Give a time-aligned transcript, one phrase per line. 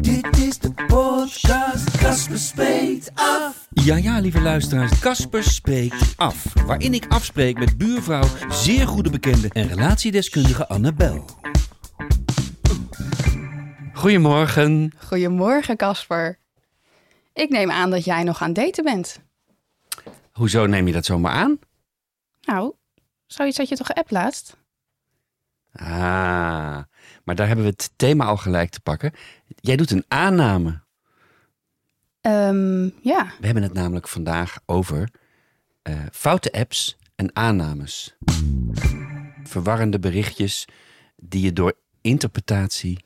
[0.00, 3.66] Dit is de podcast Casper Spreekt Af.
[3.70, 6.64] Ja, ja, lieve luisteraars, Casper spreekt af.
[6.66, 11.24] Waarin ik afspreek met buurvrouw, zeer goede bekende en relatiedeskundige Annabel.
[13.92, 14.92] Goedemorgen.
[15.06, 16.38] Goedemorgen, Casper.
[17.32, 19.20] Ik neem aan dat jij nog aan het daten bent.
[20.32, 21.58] Hoezo neem je dat zomaar aan?
[22.42, 22.74] Nou,
[23.26, 24.56] zoiets had je toch geappt laatst?
[25.72, 26.78] Ah,
[27.24, 29.12] maar daar hebben we het thema al gelijk te pakken.
[29.46, 30.80] Jij doet een aanname.
[32.20, 33.32] Ehm, ja.
[33.38, 35.10] We hebben het namelijk vandaag over
[35.82, 38.16] eh, foute apps en aannames.
[39.44, 40.64] Verwarrende berichtjes
[41.16, 43.04] die je door interpretatie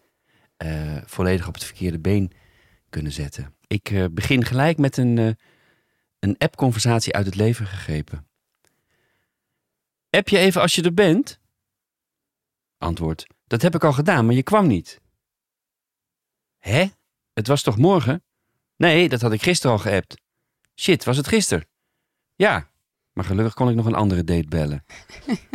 [0.56, 2.32] eh, volledig op het verkeerde been
[2.90, 3.54] kunnen zetten.
[3.66, 5.36] Ik eh, begin gelijk met een,
[6.18, 8.26] een app-conversatie uit het leven gegrepen.
[10.10, 11.38] App je even als je er bent?
[12.84, 13.26] Antwoord.
[13.46, 15.00] Dat heb ik al gedaan, maar je kwam niet.
[16.58, 16.86] Hè?
[17.32, 18.22] Het was toch morgen?
[18.76, 20.16] Nee, dat had ik gisteren al geappt.
[20.74, 21.66] Shit, was het gisteren?
[22.34, 22.70] Ja,
[23.12, 24.84] maar gelukkig kon ik nog een andere date bellen.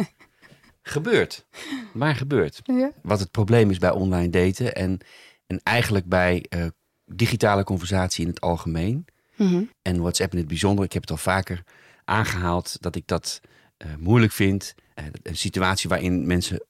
[0.81, 1.45] gebeurt.
[1.94, 2.59] Maar gebeurt.
[2.63, 2.91] ja.
[3.02, 5.00] Wat het probleem is bij online daten en,
[5.47, 6.67] en eigenlijk bij eh,
[7.05, 9.05] digitale conversatie in het algemeen.
[9.35, 9.63] Mhm.
[9.81, 10.85] En WhatsApp in het bijzonder.
[10.85, 11.63] Ik heb het al vaker
[12.05, 13.39] aangehaald dat ik dat
[13.77, 14.75] eh, moeilijk vind.
[14.94, 16.67] Eh, een situatie waarin mensen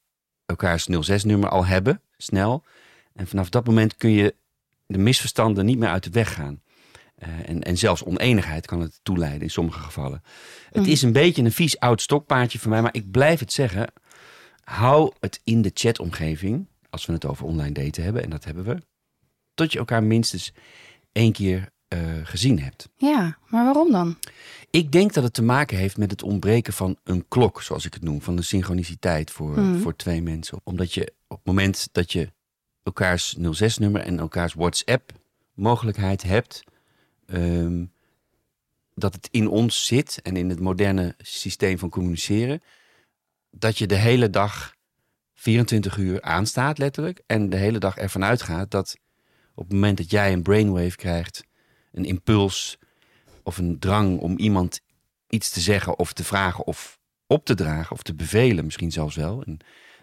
[0.49, 2.63] elkaars 06-nummer al hebben, snel.
[3.13, 4.35] En vanaf dat moment kun je
[4.85, 6.61] de misverstanden niet meer uit de weg gaan.
[7.15, 10.23] Eh, en, en zelfs oneenigheid kan het toeleiden in sommige gevallen.
[10.71, 13.91] Het is een beetje een vies oud stokpaardje voor mij, maar ik blijf het zeggen.
[14.63, 18.63] Hou het in de chatomgeving, als we het over online daten hebben, en dat hebben
[18.63, 18.81] we,
[19.53, 20.53] tot je elkaar minstens
[21.11, 22.89] één keer eh, gezien hebt.
[22.95, 24.17] ja, maar waarom dan?
[24.71, 27.93] Ik denk dat het te maken heeft met het ontbreken van een klok, zoals ik
[27.93, 29.79] het noem, van de synchroniciteit voor, Mhm.
[29.79, 30.61] voor twee mensen.
[30.63, 32.31] Omdat je op het moment dat je
[32.83, 36.63] elkaars 06-nummer en elkaars WhatsApp-mogelijkheid hebt,
[37.25, 37.85] ehm,
[38.95, 42.61] dat het in ons zit en in het moderne systeem van communiceren,
[43.51, 44.75] dat je de hele dag
[45.33, 48.97] 24 uur aanstaat, letterlijk, en de hele dag ervan uitgaat dat
[49.55, 51.43] op het moment dat jij een brainwave krijgt,
[51.91, 52.77] een impuls
[53.49, 54.79] of een drang om iemand
[55.29, 59.15] iets te zeggen of te vragen of op te dragen of te bevelen, misschien zelfs
[59.15, 59.59] wel, in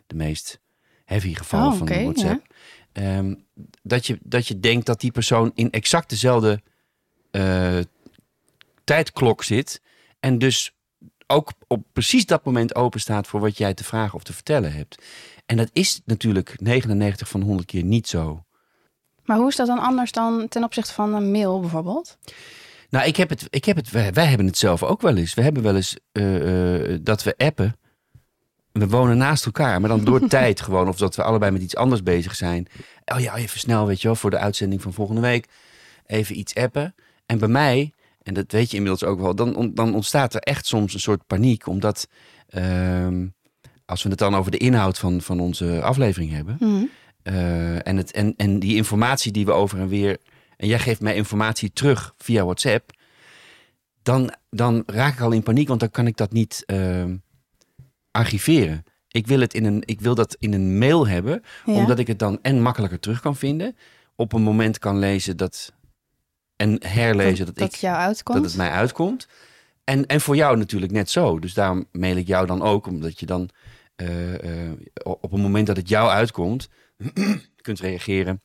[0.06, 0.60] de meest
[1.04, 2.46] heavy gevallen Oh, van WhatsApp,
[2.92, 3.34] ehm,
[3.82, 6.62] dat, je, dat je denkt dat die persoon in exact dezelfde
[7.30, 7.78] eh,
[8.84, 9.82] tijdklok zit
[10.20, 10.74] en dus
[11.26, 14.72] ook op precies dat moment open staat voor wat jij te vragen of te vertellen
[14.72, 15.02] hebt.
[15.46, 18.44] En dat is natuurlijk 99 van 100 keer niet zo.
[19.24, 22.18] Maar hoe is dat dan anders dan ten opzichte van een mail bijvoorbeeld?
[22.90, 25.34] Nou, ik heb het, ik heb het, wij, wij hebben het zelf ook wel eens.
[25.34, 27.76] We hebben wel eens eh, eh, dat we appen.
[28.72, 30.88] We wonen naast elkaar, maar dan door tijd gewoon.
[30.88, 32.66] Of dat we allebei met iets anders bezig zijn.
[33.04, 35.48] Oh ja, even snel, weet je wel, voor de uitzending van volgende week.
[36.06, 36.94] Even iets appen.
[37.26, 37.92] En bij mij,
[38.22, 41.26] en dat weet je inmiddels ook wel, dan, dan ontstaat er echt soms een soort
[41.26, 41.66] paniek.
[41.66, 42.08] Omdat,
[42.48, 43.26] ehm,
[43.84, 46.56] als we het dan over de inhoud van, van onze aflevering hebben.
[46.60, 46.84] Mhm.
[47.22, 50.18] Eh, en, het, en, en die informatie die we over en weer.
[50.56, 52.90] En jij geeft mij informatie terug via WhatsApp.
[54.02, 57.16] Dan, dan raak ik al in paniek, want dan kan ik dat niet ehm,
[58.10, 58.84] archiveren.
[59.08, 61.72] Ik wil, het in een, ik wil dat in een mail hebben, Ja.
[61.72, 63.76] omdat ik het dan en makkelijker terug kan vinden.
[64.14, 65.72] Op een moment kan lezen dat.
[66.56, 68.38] En herlezen dat, dat ik jou uitkomt?
[68.38, 69.28] dat het mij uitkomt.
[69.84, 71.38] En, en voor jou natuurlijk net zo.
[71.38, 73.50] Dus daarom mail ik jou dan ook, omdat je dan
[73.96, 76.68] eh, eh, op het moment dat het jou uitkomt,
[77.62, 78.42] kunt reageren.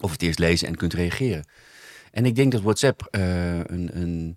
[0.00, 1.44] Of het eerst lezen en kunt reageren.
[2.10, 4.36] En ik denk dat WhatsApp eh, een, een,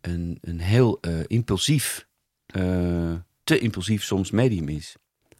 [0.00, 2.06] een, een heel eh, impulsief,
[2.46, 3.12] eh,
[3.44, 4.96] te impulsief soms medium is.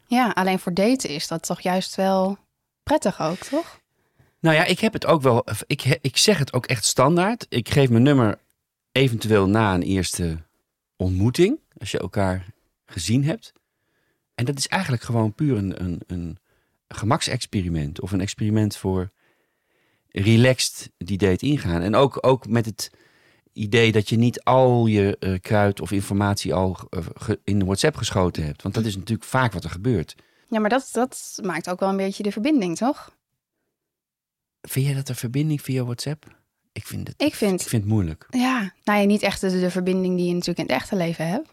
[0.06, 2.38] Ja, alleen voor daten is dat toch juist wel
[2.82, 3.81] prettig ook, toch?
[4.40, 5.44] Nou ja, ik heb het ook wel.
[5.66, 7.46] Ik, ik zeg het ook echt standaard.
[7.49, 8.38] Ik geef mijn nummer
[8.93, 10.43] eventueel na een eerste
[10.96, 11.61] ontmoeting.
[11.78, 12.46] Als je elkaar
[12.87, 13.52] gezien hebt.
[14.34, 16.38] En dat is eigenlijk gewoon puur een, een, een
[16.88, 18.00] gemaksexperiment.
[18.00, 19.11] Of een experiment voor
[20.19, 21.82] relaxed die date ingaan.
[21.82, 22.90] En ook, ook met het
[23.52, 27.64] idee dat je niet al je eh, kruid of informatie al eh, ge- in de
[27.64, 28.62] WhatsApp geschoten hebt.
[28.62, 30.14] Want dat is natuurlijk vaak wat er gebeurt.
[30.49, 33.16] Ja, maar dat, dat maakt ook wel een beetje de verbinding, toch?
[34.69, 36.43] vind jij dat een verbinding via WhatsApp?
[36.72, 38.26] Ik vind het, Ik vind, ik vind het moeilijk.
[38.31, 41.26] ja, nou ja, niet echt de, de verbinding die je natuurlijk in het echte leven
[41.28, 41.49] hebt.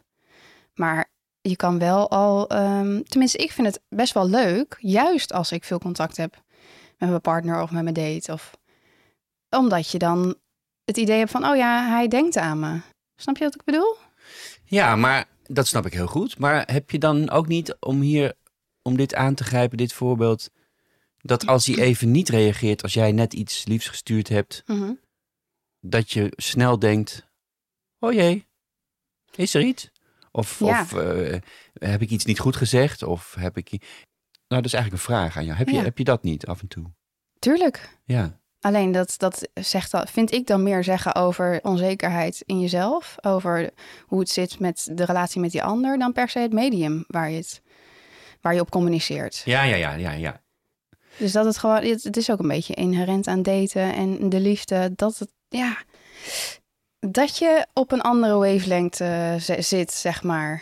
[0.73, 1.09] Maar
[1.41, 5.63] je kan wel al, ehm, tenminste, ik vind het best wel leuk, juist als ik
[5.63, 6.41] veel contact heb
[7.01, 8.31] met mijn partner of met mijn date.
[8.33, 8.57] Of,
[9.49, 10.35] omdat je dan
[10.85, 12.79] het idee hebt van, oh ja, hij denkt aan me.
[13.15, 13.95] Snap je wat ik bedoel?
[14.63, 16.37] Ja, maar dat snap ik heel goed.
[16.37, 18.33] Maar heb je dan ook niet om hier,
[18.81, 20.49] om dit aan te grijpen, dit voorbeeld,
[21.17, 24.93] dat als hij even niet reageert als jij net iets liefs gestuurd hebt, Mhm.
[25.79, 27.27] dat je snel denkt,
[27.99, 28.47] oh jee,
[29.35, 29.89] is er iets?
[30.31, 30.81] Of, Ja.
[30.81, 31.39] of eh,
[31.73, 33.03] heb ik iets niet goed gezegd?
[33.03, 33.69] Of heb ik...
[34.51, 35.57] Nou, dat is eigenlijk een vraag aan jou.
[35.57, 35.83] Heb je, Ja.
[35.83, 36.85] heb je dat niet af en toe?
[37.39, 37.97] Tuurlijk.
[38.05, 38.39] Ja.
[38.61, 43.15] Alleen dat, dat zegt vind ik dan meer zeggen over onzekerheid in jezelf.
[43.21, 43.69] Over
[44.05, 45.99] hoe het zit met de relatie met die ander.
[45.99, 47.61] Dan per se het medium waar je, het,
[48.41, 49.41] waar je op communiceert.
[49.45, 50.41] Ja, ja, ja, ja, ja.
[51.17, 54.39] Dus dat het gewoon, het, het is ook een beetje inherent aan daten en de
[54.39, 54.91] liefde.
[54.95, 55.77] Dat het, ja,
[56.99, 60.61] dat je op een andere wavelength eh, zit, zeg maar.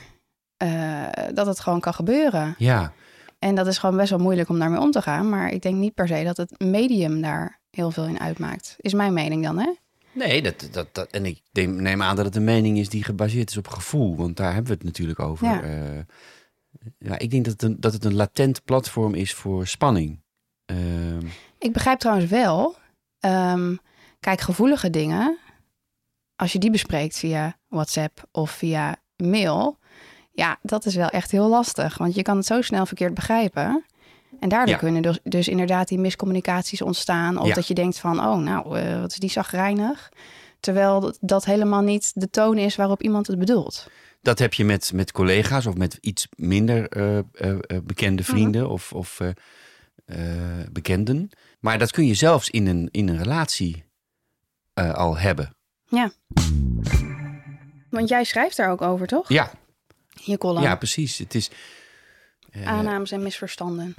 [0.58, 1.04] Eh,
[1.34, 2.56] dat het gewoon kan gebeuren.
[2.58, 2.94] Ja,
[3.40, 5.30] En dat is gewoon best wel moeilijk om daarmee om te gaan.
[5.30, 8.76] Maar ik denk niet per se dat het medium daar heel veel in uitmaakt.
[8.78, 9.74] Is mijn mening dan, hè?
[10.12, 13.50] nee, dat, dat, dat, en ik neem- aan dat het een mening is die gebaseerd
[13.50, 14.16] is op gevoel.
[14.16, 15.46] Want daar hebben we het natuurlijk over.
[15.48, 15.66] Ja.
[15.66, 16.06] Ja,
[16.98, 20.22] ja ik denk dat het, een, dat het een latent platform is voor spanning.
[20.66, 21.26] Ehm,
[21.58, 22.76] Ik begrijp trouwens wel,
[23.20, 23.76] ehm,
[24.20, 25.38] kijk, gevoelige dingen,
[26.36, 29.78] als je die bespreekt via WhatsApp of via mail,
[30.32, 33.86] ja, dat is wel echt heel lastig, want je kan het zo snel verkeerd begrijpen.
[34.40, 34.80] En daardoor Ja.
[34.80, 37.38] kunnen dus, dus inderdaad die miscommunicaties ontstaan.
[37.38, 37.54] Of Ja.
[37.54, 40.10] dat je denkt van, oh, nou, eh, wat is die zagrijnig.
[40.60, 43.88] Terwijl dat- helemaal niet de toon is waarop iemand het bedoelt.
[44.22, 48.94] Dat heb je met, met collega's of met iets minder eh, eh, bekende vrienden of,
[48.94, 49.20] of
[50.72, 51.30] bekenden.
[51.60, 53.84] Maar dat kun je zelfs in een, in een relatie
[54.74, 55.56] al hebben.
[55.86, 56.12] Ja.
[57.90, 59.30] Want jij schrijft daar ook over, toch?
[59.30, 59.52] Ja,
[60.24, 60.64] je column.
[60.64, 61.18] ja precies.
[61.18, 61.50] Het is,
[62.52, 63.96] eh, Aannames en misverstanden.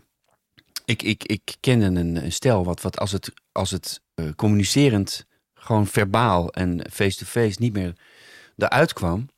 [0.85, 5.27] ik, ik, ik kende een, een stel wat, wat als het, als het eh, communicerend
[5.55, 7.93] gewoon verbaal en face-to-face niet meer
[8.57, 9.29] eruit kwam,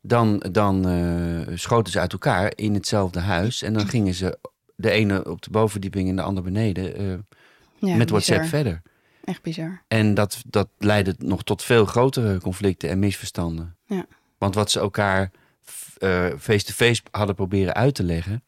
[0.00, 3.62] dan, dan eh, schoten ze uit elkaar in hetzelfde huis.
[3.62, 4.38] En dan gingen ze
[4.76, 7.26] de ene op de bovenverdieping en de ander beneden
[7.78, 8.60] Ja, met WhatsApp bizar.
[8.62, 8.82] verder.
[9.24, 9.82] Echt bizar.
[9.88, 13.76] En dat, dat leidde nog tot veel grotere conflicten en misverstanden.
[13.86, 14.06] Ja.
[14.38, 15.30] Want wat ze elkaar
[15.98, 18.44] eh, face-to-face hadden proberen uit te leggen,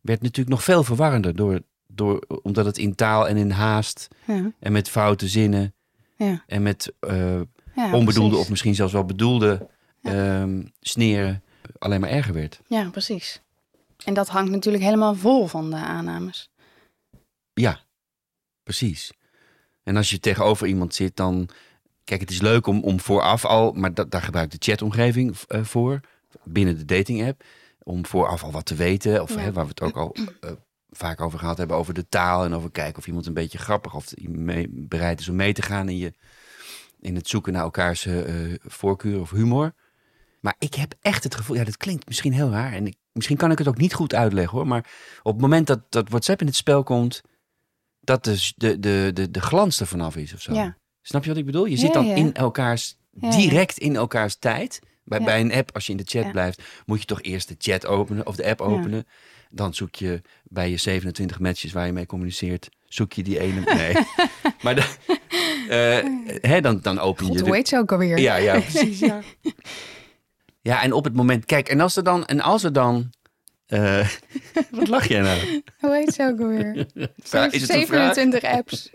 [0.00, 1.36] werd natuurlijk nog veel verwarrender.
[1.36, 5.74] Door, door, omdat het in taal en in haast Ja, en met foute zinnen
[6.16, 6.42] ja.
[6.46, 7.40] en met eh,
[7.74, 8.44] ja onbedoelde precies.
[8.44, 9.68] of misschien zelfs wel bedoelde
[10.02, 11.42] ehm, sneren
[11.78, 12.60] alleen maar erger werd.
[12.66, 13.42] Ja, precies.
[14.04, 16.50] En dat hangt natuurlijk helemaal vol van de aannames.
[17.54, 17.80] Ja,
[18.62, 19.12] precies.
[19.82, 21.48] En als je tegenover iemand zit, dan.
[22.04, 25.36] Kijk, het is leuk om, om vooraf al, maar dat, daar gebruik ik de chatomgeving
[25.48, 26.00] eh, voor,
[26.44, 27.44] binnen de dating app,
[27.82, 29.22] om vooraf al wat te weten.
[29.22, 29.40] Of Ja.
[29.40, 30.50] hè, waar we het ook al eh,
[30.90, 33.94] vaak over gehad hebben, over de taal en over kijken of iemand een beetje grappig
[33.94, 36.12] of mee, bereid is om mee te gaan in, je,
[37.00, 38.24] in het zoeken naar elkaars eh,
[38.58, 39.74] voorkeur of humor.
[40.40, 43.36] Maar ik heb echt het gevoel, ja, dat klinkt misschien heel raar en ik, misschien
[43.36, 44.90] kan ik het ook niet goed uitleggen hoor, maar
[45.22, 47.22] op het moment dat, dat WhatsApp in het spel komt,
[48.00, 50.54] dat dus de, de, de, de glans er vanaf is of zo.
[50.54, 50.76] Ja.
[51.02, 51.64] Snap je wat ik bedoel?
[51.64, 54.80] Je zit dan in elkaars, direct in elkaars tijd.
[55.04, 55.24] Bij, Ja.
[55.24, 56.30] bij een app, als je in de chat Ja.
[56.30, 59.06] blijft, moet je toch eerst de chat openen of de app openen.
[59.50, 63.60] Dan zoek je bij je 27 matches waar je mee communiceert, zoek je die ene.
[63.74, 63.94] Nee.
[64.62, 64.84] maar dan,
[65.68, 65.98] eh,
[66.40, 68.18] hè, dan, dan open God, je hoe heet ze ook alweer?
[68.18, 68.98] ja, ja, precies.
[68.98, 69.20] Ja.
[70.70, 73.12] ja, en op het moment, kijk, en als er dan, en als er dan,
[73.66, 74.08] eh,
[74.70, 75.62] wat lach jij nou?
[75.78, 76.76] Hoe heet ze ook alweer?
[76.76, 78.14] Is het een vraag?
[78.14, 78.90] 27 apps.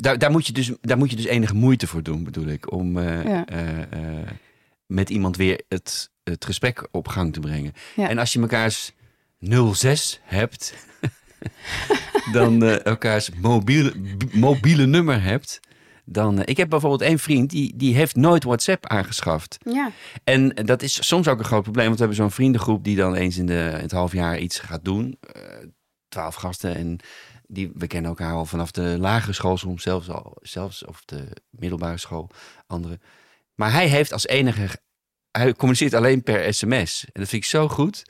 [0.00, 2.72] Daar, daar, moet je dus, daar moet je dus enige moeite voor doen, bedoel ik,
[2.72, 3.46] om eh, Ja.
[3.46, 4.26] eh, eh,
[4.86, 7.72] met iemand weer het, het gesprek op gang te brengen.
[7.96, 8.08] Ja.
[8.08, 8.92] En als je mekaars
[9.72, 10.74] 06 hebt,
[12.32, 13.92] dan elkaars mobiele,
[14.32, 15.60] mobiele nummer hebt,
[16.04, 16.44] dan...
[16.44, 19.58] ik heb bijvoorbeeld één vriend, die, die heeft nooit WhatsApp aangeschaft.
[19.64, 19.90] Ja,
[20.24, 23.14] En dat is soms ook een groot probleem, want we hebben zo'n vriendengroep die dan
[23.14, 25.16] eens in, de, in het half jaar iets gaat doen.
[25.20, 25.42] Eh,
[26.08, 26.98] Twaalf gasten en
[27.50, 31.28] die, we kennen elkaar al vanaf de lagere school, soms zelfs, al, zelfs of de
[31.50, 32.30] middelbare school,
[32.66, 33.00] anderen.
[33.54, 34.68] Maar hij heeft als enige,
[35.30, 37.04] hij communiceert alleen per sms.
[37.12, 38.02] En dat vind ik zo goed.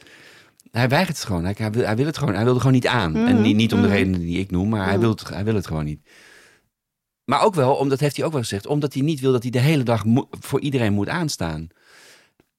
[0.71, 1.45] Hij weigert het gewoon.
[1.45, 2.35] Hij, hij, wil, hij wil het gewoon.
[2.35, 3.17] Hij wil er gewoon niet aan.
[3.17, 3.97] En Mhm, niet, niet om de mhm.
[3.97, 5.01] redenen die ik noem, maar hij, Mhm.
[5.01, 6.09] wil het, hij wil het gewoon niet.
[7.25, 9.51] Maar ook wel, omdat heeft hij ook wel gezegd, omdat hij niet wil dat hij
[9.51, 11.69] de hele dag voor iedereen moet aanstaan.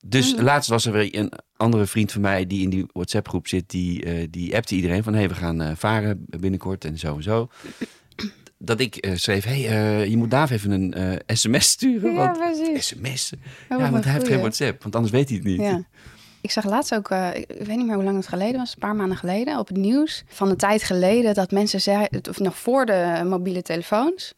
[0.06, 0.44] Dus Mhm.
[0.44, 3.70] laatst was er weer een andere vriend van mij die in die WhatsApp-groep zit.
[3.70, 7.16] Die, eh, die appte iedereen van, hé, hey, we gaan eh, varen binnenkort en zo
[7.16, 7.50] en zo.
[8.58, 12.14] Dat ik eh, schreef, hé, hey, je moet Daaf even een sms sturen.
[12.14, 13.34] Ja, want sms?
[13.70, 14.40] Oh, ja, want hij heeft geen.
[14.40, 15.60] WhatsApp, want anders weet hij het niet.
[15.60, 15.84] Ja.
[16.42, 18.96] Ik zag laatst ook, ik weet niet meer hoe lang het geleden was, een paar
[18.96, 20.24] maanden geleden, op het nieuws.
[20.28, 24.34] Van een tijd geleden dat mensen zeiden, of nog voor de mobiele telefoons.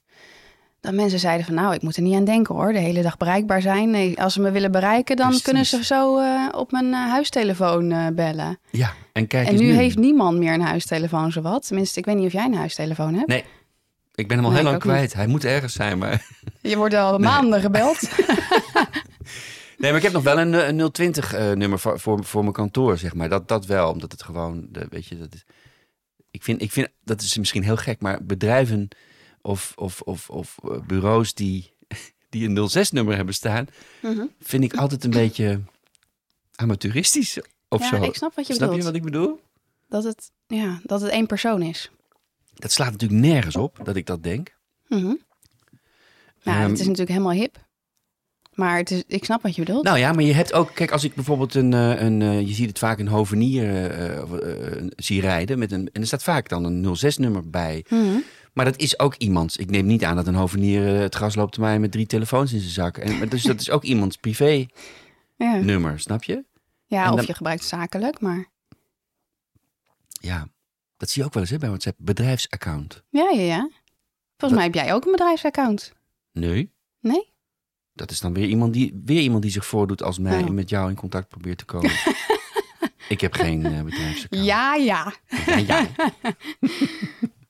[0.84, 3.18] Dat mensen zeiden van nou, ik moet er niet aan denken hoor, de hele dag
[3.18, 3.90] bereikbaar zijn.
[3.90, 5.44] Nee, als ze me willen bereiken, dan Precies.
[5.44, 8.60] kunnen ze zo eh, op mijn eh, huistelefoon eh, bellen.
[8.72, 9.74] Ja, en kijk en eens nu, nu.
[9.74, 11.68] heeft niemand meer een huistelefoon zowat.
[11.68, 13.28] Tenminste, ik weet niet of jij een huistelefoon hebt.
[13.28, 13.44] Nee,
[14.16, 14.94] ik ben hem al Nee, heel lang niet.
[14.94, 15.14] kwijt.
[15.14, 16.28] Hij moet ergens zijn, maar...
[16.62, 18.00] Je wordt al maanden gebeld.
[19.78, 23.14] Nee, maar ik heb nog wel een, een 020-nummer voor, voor, voor mijn kantoor, zeg
[23.14, 23.30] maar.
[23.30, 25.44] Dat, dat wel, omdat het gewoon, weet je, dat is,
[26.32, 28.90] ik, vind, ik vind, dat is misschien heel gek, maar bedrijven
[29.44, 31.74] of, of, of, of eh, bureaus die,
[32.30, 33.68] die een 06-nummer hebben staan,
[34.02, 34.26] Mhm.
[34.40, 35.62] vind ik altijd een beetje
[36.56, 38.04] amateuristisch of ja, zo.
[38.04, 38.86] ik snap wat je Snap bedoelt.
[38.86, 39.40] je wat ik bedoel?
[39.90, 41.92] Dat, het, ja, dat het één persoon is.
[42.54, 44.56] Dat slaat natuurlijk nergens op, dat ik dat denk.
[44.88, 45.02] Mhm.
[45.04, 45.18] Nou,
[46.44, 47.62] Ehm, het is natuurlijk helemaal hip.
[48.54, 49.84] Maar het is, ik snap wat je bedoelt.
[49.84, 52.54] Nou ja, maar je hebt ook, kijk, als ik bijvoorbeeld een, eh, een eh, je
[52.54, 53.64] ziet het vaak een hovenier
[54.96, 57.86] zie rijden met een, en er staat vaak dan een 06-nummer bij.
[57.90, 58.18] Mhm.
[58.54, 59.60] Maar dat is ook iemand.
[59.60, 62.06] Ik neem niet aan dat een hovenier eh, het gras loopt te mij met drie
[62.06, 62.98] telefoons in zijn zak.
[62.98, 66.44] En, dus dat is ook iemands privé-nummer, Ja, snap je?
[66.86, 68.52] ja en of dan- je gebruikt zakelijk, maar...
[70.10, 70.48] Ja,
[70.98, 71.98] dat zie je ook wel eens hè, bij WhatsApp.
[72.02, 73.04] Bedrijfsaccount.
[73.10, 73.70] Ja, ja, ja.
[74.38, 75.94] Volgens mij heb jij ook een bedrijfsaccount.
[76.32, 77.32] Nee, Nee?
[77.94, 80.46] dat is dan weer iemand die, weer iemand die zich voordoet als mij Oh.
[80.48, 81.92] en met jou in contact probeert te komen.
[83.10, 84.46] ik heb geen eh, bedrijfsaccount.
[84.46, 85.14] Ja, ja.
[85.46, 85.88] Ja, ja.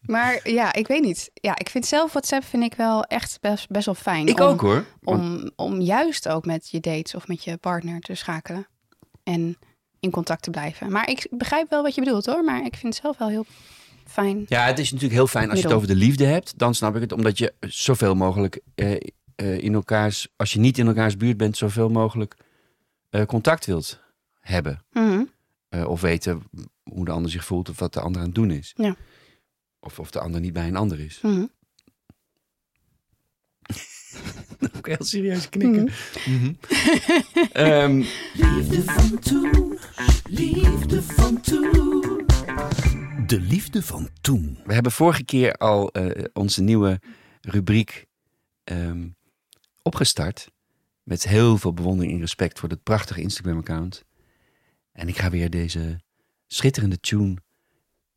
[0.06, 1.32] Maar ja, ik weet niet.
[1.34, 4.28] Ja, ik vind zelf WhatsApp vind ik wel echt best, best wel fijn.
[4.28, 4.86] Ik om, ook hoor.
[5.04, 8.68] Om, om juist ook met je dates of met je partner te schakelen.
[9.24, 9.58] En
[10.00, 10.92] in contact te blijven.
[10.92, 12.44] Maar ik begrijp wel wat je bedoelt hoor.
[12.44, 13.46] Maar ik vind het zelf wel heel
[14.06, 14.46] fijn.
[14.48, 16.58] Ja, het is natuurlijk heel fijn als je het over de liefde hebt.
[16.58, 18.92] Dan snap ik het, omdat je zoveel mogelijk eh,
[19.36, 22.36] eh, in elkaars, als je niet in elkaars buurt bent, zoveel mogelijk
[23.10, 24.00] eh, contact wilt
[24.40, 24.84] hebben.
[24.92, 25.24] Mhm.
[25.88, 26.44] Of weten
[26.84, 28.74] hoe de ander zich voelt of wat de ander aan het doen is.
[28.76, 28.96] Ja.
[29.84, 31.20] Of of de ander niet bij een ander is.
[31.22, 31.46] Mhm.
[34.78, 35.84] Ook heel serieus knikken.
[36.26, 36.36] Mhm.
[36.36, 36.54] Mhm.
[37.52, 39.80] Ehm, Liefde van toen,
[40.30, 42.26] liefde van toen.
[43.28, 44.60] de liefde van toen.
[44.66, 47.00] We hebben vorige keer al eh, onze nieuwe
[47.42, 48.06] rubriek
[48.64, 49.08] ehm,
[49.82, 50.52] opgestart.
[51.04, 54.04] Met heel veel bewondering en respect voor het prachtige Instagram-account.
[54.92, 56.00] En ik ga weer deze
[56.48, 57.36] schitterende tune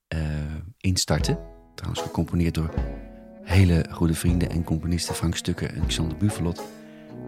[0.08, 1.54] eh, instarten.
[1.76, 2.74] Trouwens gecomponeerd door
[3.42, 6.62] hele goede vrienden en componisten Frank Stukken en Xander Buvelot.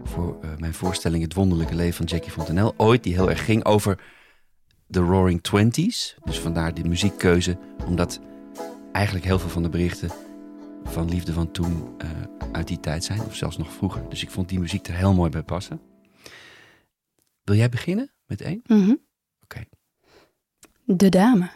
[0.03, 2.73] Voor eh, mijn voorstelling Het Wonderlijke Leven van Jackie Fontanel.
[2.77, 3.99] Ooit, die heel erg ging over
[4.87, 6.15] de Roaring Twenties.
[6.23, 7.57] Dus vandaar die muziekkeuze.
[7.85, 8.19] Omdat
[8.91, 10.09] eigenlijk heel veel van de berichten
[10.83, 12.09] van liefde van toen eh,
[12.51, 13.19] uit die tijd zijn.
[13.19, 14.09] Of zelfs nog vroeger.
[14.09, 15.81] Dus ik vond die muziek er heel mooi bij passen.
[17.43, 18.61] Wil jij beginnen met één?
[18.65, 18.95] Mhm.
[19.43, 19.63] Oké.
[20.83, 21.49] De dame.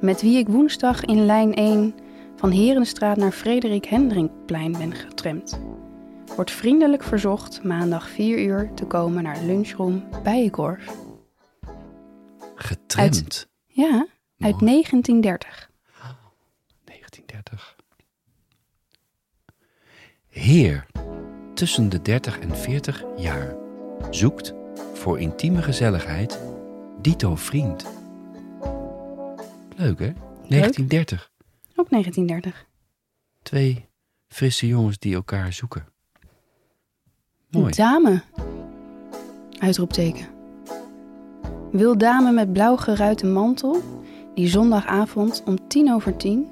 [0.00, 1.94] Met wie ik woensdag in lijn 1
[2.36, 5.60] van Herenstraat naar Frederik Hendrinkplein ben getramd.
[6.36, 10.96] Wordt vriendelijk verzocht maandag 4 uur te komen naar lunchroom Bijenkorf.
[12.54, 13.48] Getremd.
[13.66, 14.06] Ja,
[14.38, 14.82] uit Mooi.
[14.82, 15.70] 1930.
[16.84, 17.76] 1930.
[20.28, 20.86] Heer,
[21.54, 23.56] tussen de 30 en 40 jaar,
[24.10, 24.54] zoekt
[24.92, 26.40] voor intieme gezelligheid
[27.00, 27.99] dito vriend.
[29.80, 30.12] Leuk hè?
[30.48, 31.30] 1930.
[31.76, 32.66] Ook 1930.
[33.42, 33.88] Twee
[34.28, 35.86] frisse jongens die elkaar zoeken.
[37.50, 37.72] Een Mooi.
[37.74, 38.22] dame.
[39.58, 40.26] Uitroepteken.
[41.72, 43.82] Wil dame met blauw geruite mantel
[44.34, 46.48] die zondagavond om tien over tien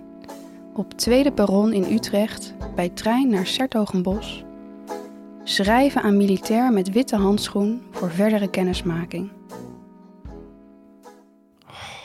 [0.75, 4.45] op tweede perron in Utrecht bij trein naar Sertogenbos
[5.45, 9.38] schrijven aan militair met witte handschoen voor verdere kennismaking.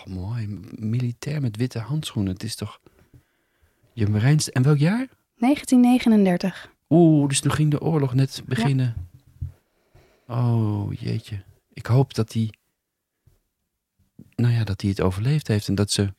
[0.07, 0.48] Oh, mooi.
[0.75, 2.33] Militair met witte handschoenen.
[2.33, 2.79] Het is toch...
[3.93, 4.05] Je.
[4.51, 5.07] En welk jaar?
[5.38, 6.72] 1939.
[6.89, 9.07] Oeh, dus toen ging de oorlog net beginnen.
[10.27, 11.43] Oh, jeetje.
[11.74, 12.53] Ik hoop dat hij...
[14.36, 15.67] Nou ja, dat hij het overleefd heeft.
[15.67, 16.13] En dat ze...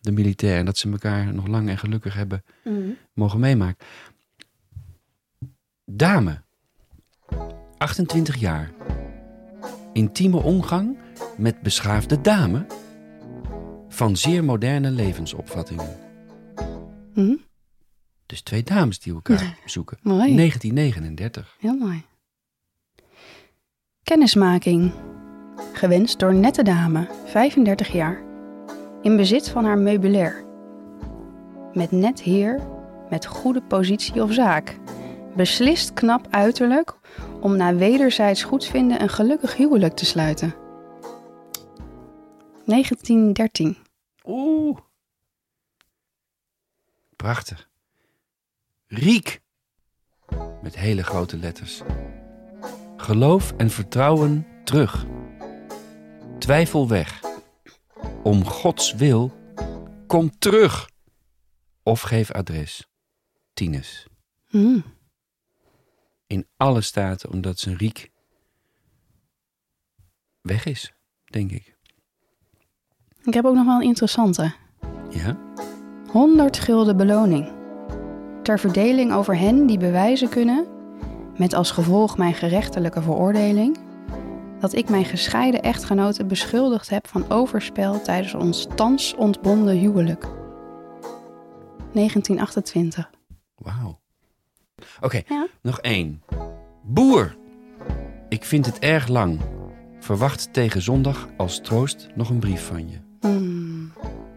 [0.00, 0.58] De militair.
[0.58, 2.44] En dat ze elkaar nog lang en gelukkig hebben
[3.12, 3.86] mogen meemaken.
[5.84, 6.42] Dame.
[7.78, 8.72] 28 jaar.
[9.92, 10.98] Intieme omgang
[11.38, 12.66] met beschaafde dame.
[13.88, 15.96] Van zeer moderne levensopvattingen.
[17.12, 17.36] Hm?
[18.26, 19.98] Dus twee dames die elkaar zoeken.
[20.02, 20.36] Mooi.
[20.36, 21.56] 1939.
[21.58, 22.04] Heel mooi.
[24.02, 24.92] Kennismaking.
[25.72, 28.22] Gewenst door nette dame, 35 jaar.
[29.02, 30.44] In bezit van haar meubilair.
[31.72, 32.60] Met net heer,
[33.10, 34.76] met goede positie of zaak.
[35.36, 36.94] Beslist knap uiterlijk
[37.40, 40.54] om na wederzijds goedvinden een gelukkig huwelijk te sluiten.
[42.68, 43.76] 1913.
[44.24, 44.78] Oeh.
[47.16, 47.70] Prachtig.
[48.86, 49.40] Riek.
[50.62, 51.82] Met hele grote letters.
[52.96, 55.06] Geloof en vertrouwen terug.
[56.38, 57.22] Twijfel weg.
[58.22, 59.32] Om Gods wil,
[60.06, 60.90] kom terug.
[61.82, 62.86] Of geef adres.
[63.52, 64.06] Tines.
[64.46, 64.84] Hmm.
[66.26, 68.10] In alle staten, omdat zijn Riek
[70.40, 70.92] weg is,
[71.24, 71.77] denk ik.
[73.24, 74.52] Ik heb ook nog wel een interessante.
[75.10, 75.36] Ja?
[76.10, 77.48] 100 gulden beloning.
[78.42, 80.66] Ter verdeling over hen die bewijzen kunnen,
[81.36, 83.76] met als gevolg mijn gerechtelijke veroordeling,
[84.60, 90.26] dat ik mijn gescheiden echtgenoten beschuldigd heb van overspel tijdens ons thans ontbonden huwelijk.
[91.92, 93.10] 1928.
[93.56, 93.98] Wauw.
[95.00, 95.46] Oké, Ja.
[95.62, 96.22] nog één.
[96.82, 97.36] Boer.
[98.28, 99.40] Ik vind het erg lang.
[99.98, 102.98] Verwacht tegen zondag als troost nog een brief van je.
[103.20, 103.92] Hmm.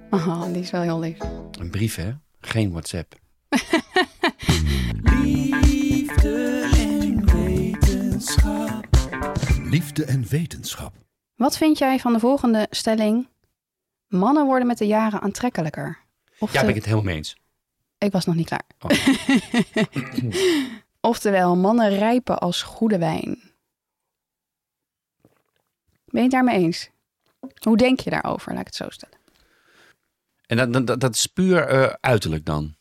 [0.09, 1.17] Oh, die is wel heel lief.
[1.59, 2.11] Een brief, hè?
[2.39, 3.15] Geen WhatsApp.
[5.03, 8.87] Liefde en wetenschap.
[9.63, 10.93] Liefde en wetenschap.
[11.35, 13.27] Wat vind jij van de volgende stelling?
[14.07, 15.99] Mannen worden met de jaren aantrekkelijker.
[16.39, 17.37] Of Ja, ben ik het helemaal mee eens.
[17.97, 18.63] Ik was nog niet klaar.
[18.79, 18.91] Oh.
[21.11, 23.41] Oftewel, mannen rijpen als goede wijn.
[26.05, 26.89] Ben je het daarmee eens?
[27.63, 28.51] Hoe denk je daarover?
[28.51, 29.17] Laat ik het zo stellen.
[30.45, 32.75] En dat, dat, dat- is puur eh, uiterlijk dan?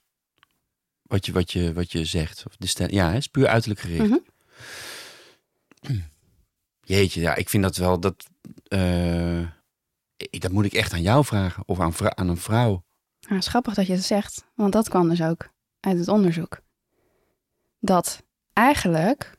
[1.03, 2.47] Wat je, wat je, wat je zegt.
[2.47, 4.09] Of de stel, ja, is puur uiterlijk gericht.
[4.09, 4.19] Mhm.
[6.81, 8.01] Jeetje, ja, ik vind dat wel...
[8.01, 8.27] Dat,
[8.69, 9.41] eh,
[10.17, 11.63] ik- dat moet ik echt aan jou vragen.
[11.67, 12.85] Of aan, aan een vrouw.
[13.21, 15.49] Het is grappig dat je het zegt, want dat kwam dus ook
[15.81, 16.61] uit het onderzoek.
[17.79, 19.39] Dat eigenlijk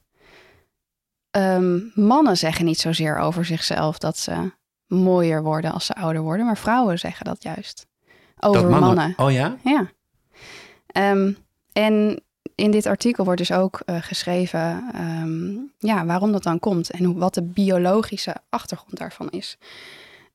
[1.31, 4.51] ehm, mannen zeggen niet zozeer over zichzelf dat ze
[4.91, 7.88] mooier worden als ze ouder worden, maar vrouwen zeggen dat juist.
[8.39, 9.13] Over dat mannen.
[9.17, 9.58] Oh ja?
[9.63, 9.91] Ja.
[10.88, 11.32] Ehm,
[11.73, 12.21] en
[12.56, 17.04] in dit artikel wordt dus ook eh, geschreven ehm, ja, waarom dat dan komt en
[17.04, 19.58] hoe, wat de biologische achtergrond daarvan is.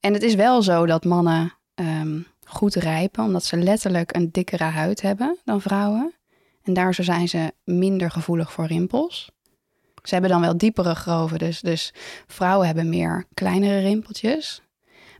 [0.00, 4.64] En het is wel zo dat mannen ehm, goed rijpen, omdat ze letterlijk een dikkere
[4.64, 6.14] huid hebben dan vrouwen.
[6.62, 9.30] En daardoor zijn ze minder gevoelig voor rimpels.
[10.06, 11.94] Ze hebben dan wel diepere groven, dus, dus
[12.26, 14.62] vrouwen hebben meer kleinere rimpeltjes.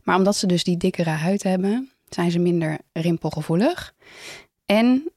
[0.03, 3.93] Maar omdat ze dus die dikkere huid hebben, zijn ze minder rimpelgevoelig.
[4.65, 5.11] En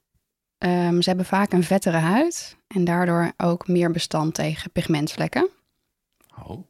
[0.57, 5.49] ehm, ze hebben vaak een vettere huid en daardoor ook meer bestand tegen pigmentvlekken.
[6.43, 6.63] Oh.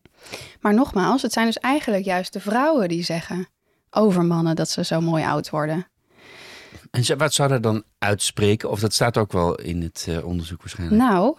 [0.60, 3.48] Maar nogmaals, het zijn dus eigenlijk juist de vrouwen die zeggen
[3.90, 5.88] over mannen dat ze zo mooi oud worden.
[6.92, 8.70] En wat zou dat dan uitspreken?
[8.70, 11.02] Of dat staat ook wel in het eh, onderzoek waarschijnlijk.
[11.02, 11.38] Nou,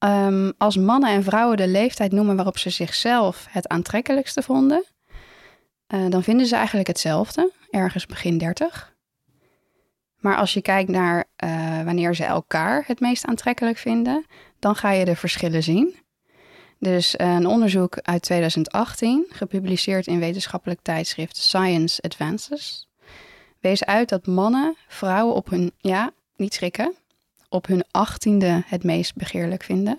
[0.00, 4.84] ehm, als mannen en vrouwen de leeftijd noemen waarop ze zichzelf het aantrekkelijkste vonden,
[5.86, 8.94] eh, dan vinden ze eigenlijk hetzelfde, ergens begin 30.
[10.16, 14.26] Maar als je kijkt naar eh, wanneer ze elkaar het meest aantrekkelijk vinden,
[14.58, 15.94] dan ga je de verschillen zien.
[16.78, 22.88] Dus eh, een onderzoek uit 2018, gepubliceerd in wetenschappelijk tijdschrift Science Advances,
[23.60, 26.94] wees uit dat mannen vrouwen op hun, ja, niet schrikken,
[27.50, 29.98] op hun achttiende het meest begeerlijk vinden.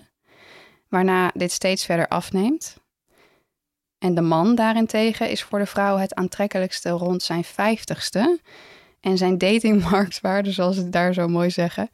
[0.88, 2.76] Waarna dit steeds verder afneemt.
[3.98, 8.40] En de man daarentegen is voor de vrouw het aantrekkelijkste rond zijn vijftigste.
[9.00, 11.90] En zijn datingmarktwaarde, zoals ze het daar zo mooi zeggen,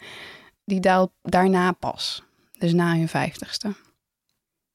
[0.64, 2.22] die daalt daarna pas.
[2.58, 3.74] Dus na hun vijftigste.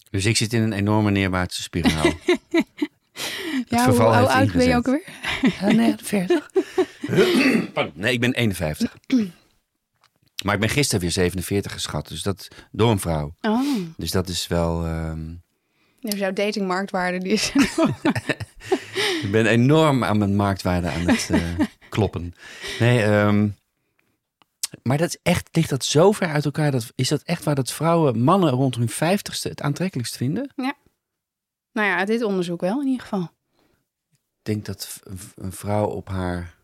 [0.10, 2.12] Dus ik zit in een enorme neerwaartse spiraal.
[3.68, 5.04] Ja, verval hoe, oud ben je ook weer?
[5.76, 6.52] nee, 40.
[7.74, 7.94] Pardon.
[7.96, 8.98] Nee, ik ben 51.
[10.44, 12.08] Maar ik ben gisteren weer 47 geschat.
[12.08, 13.36] Dus dat door een vrouw.
[13.42, 14.82] Oh, Dus dat is wel...
[16.00, 17.52] dus jouw datingmarktwaarde die is...
[19.24, 22.34] ik ben enorm aan mijn marktwaarde aan het eh, kloppen.
[22.80, 23.50] Nee, ehm,
[24.84, 26.72] maar dat is echt, ligt dat zo ver uit elkaar?
[26.72, 30.52] Dat, is dat echt waar dat vrouwen, mannen rond hun 50ste het aantrekkelijkst vinden?
[31.72, 33.32] nou ja, uit dit onderzoek wel in ieder geval.
[34.12, 35.00] Ik denk dat
[35.36, 36.56] een vrouw op haar.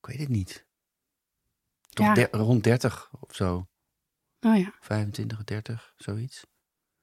[0.00, 0.65] Ik weet het niet.
[1.96, 2.14] Toch Ja.
[2.14, 3.66] der- rond 30 of zo.
[4.40, 4.72] Oh ja.
[4.80, 6.44] 25, 30, zoiets.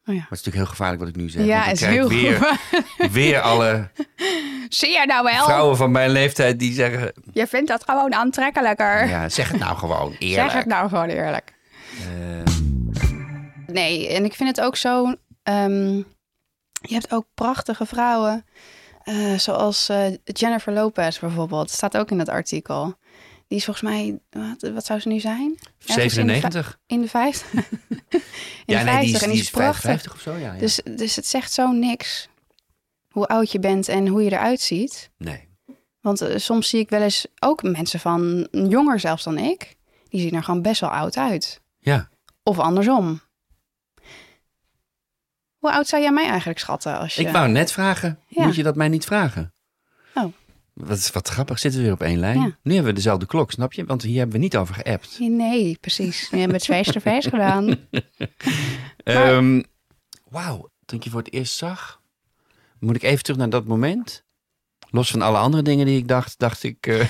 [0.06, 0.14] Oh ja.
[0.14, 1.46] Maar het is natuurlijk heel gevaarlijk wat ik nu zeg.
[1.46, 2.60] ja, want is heel weer,
[3.12, 3.90] weer alle
[4.70, 5.44] Zie je nou wel?
[5.44, 7.14] vrouwen van mijn leeftijd die zeggen...
[7.32, 9.08] Je vindt dat gewoon aantrekkelijker.
[9.08, 10.50] Ja, zeg het nou gewoon eerlijk.
[10.52, 11.54] zeg het nou gewoon eerlijk.
[12.00, 12.54] Eh,
[13.68, 15.16] nee, en ik vind het ook zo.
[15.44, 15.96] ehm,
[16.82, 18.46] je hebt ook prachtige vrouwen,
[19.04, 21.72] eh, zoals eh, Jennifer Lopez bijvoorbeeld.
[21.72, 22.96] Staat ook in het artikel.
[23.54, 25.58] Die is volgens mij, wat, wat zou ze nu zijn?
[25.86, 26.80] Ergens in de 97?
[26.86, 27.54] In de 50.
[27.56, 27.64] in
[28.66, 29.82] Ja, de nee, 50 die is, en die die is is prachtig.
[29.82, 30.54] 55 of zo, ja.
[30.54, 30.60] ja.
[30.60, 32.28] Dus, dus het zegt zo niks
[33.10, 35.10] hoe oud je bent en hoe je eruit ziet.
[35.18, 35.48] nee.
[36.02, 39.76] Want eh, soms zie ik wel eens ook mensen van jonger zelfs dan ik.
[40.10, 41.62] Die zien er gewoon best wel oud uit.
[41.80, 42.10] Ja.
[42.44, 43.22] Of andersom.
[45.58, 47.22] Hoe oud zou jij mij eigenlijk schatten als je...
[47.22, 48.46] Ik wou net vragen, Ja.
[48.46, 49.54] moet je dat mij niet vragen?
[50.74, 52.40] Wat, is wat grappig, zitten we weer op één lijn.
[52.40, 52.58] Ja.
[52.64, 53.86] Nu hebben we dezelfde klok, snap je?
[53.86, 55.20] Want hier hebben we niet over geappt.
[55.20, 56.30] Nee, precies.
[56.30, 57.76] We hebben het face to face gedaan.
[59.04, 59.62] Ehm,
[60.30, 62.02] Wauw, toen ik je voor het eerst zag,
[62.80, 64.24] moet ik even terug naar dat moment.
[64.90, 66.88] Los van alle andere dingen die ik dacht, dacht ik.
[66.88, 67.08] eh,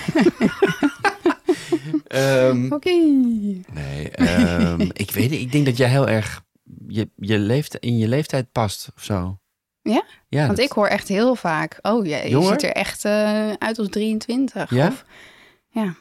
[2.48, 2.90] ehm, Oké.
[3.72, 5.40] nee, ehm, ik weet het.
[5.40, 6.42] Ik denk dat jij heel erg
[6.88, 9.38] je, je leeft, in je leeftijd past of zo.
[9.92, 10.04] Ja?
[10.28, 11.78] Ja, Want dat- ik hoor echt heel vaak...
[11.82, 14.70] Oh, je, je ziet er echt eh, uit als 23.
[14.70, 14.86] Ja?
[14.86, 15.04] Of,
[15.68, 15.94] ja.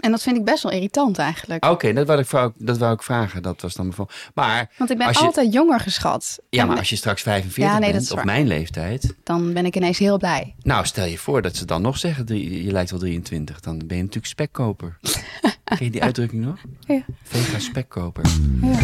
[0.00, 1.64] En dat vind ik best wel irritant eigenlijk.
[1.64, 3.42] Oké, dat, wou ik dat wou ik vragen.
[3.42, 6.38] Dat was dan vol- Maar, Want ik ben je- altijd jonger geschat.
[6.50, 9.14] ja, En maar als je straks 45 Ja, nee, dat bent, op mijn leeftijd.
[9.24, 10.54] Dan ben ik ineens heel blij.
[10.62, 13.60] Nou, stel je voor dat ze dan nog zeggen, drie- je lijkt wel 23.
[13.60, 14.98] Dan ben je natuurlijk spekkoper.
[15.64, 16.56] Ken je die uitdrukking nog?
[16.86, 17.02] Ja.
[17.22, 18.24] Vega spekkoper.
[18.62, 18.78] Ja.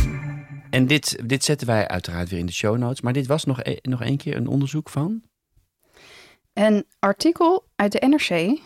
[0.71, 3.01] En dit, dit zetten wij uiteraard weer in de show notes.
[3.01, 5.23] Maar dit was nog, e- nog één keer een onderzoek van?
[6.53, 8.61] Een artikel uit de NRC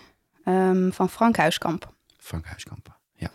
[0.44, 1.94] ehm, van Frank Huiskamp.
[2.16, 2.98] Frank Huiskamp.
[3.14, 3.30] Ja.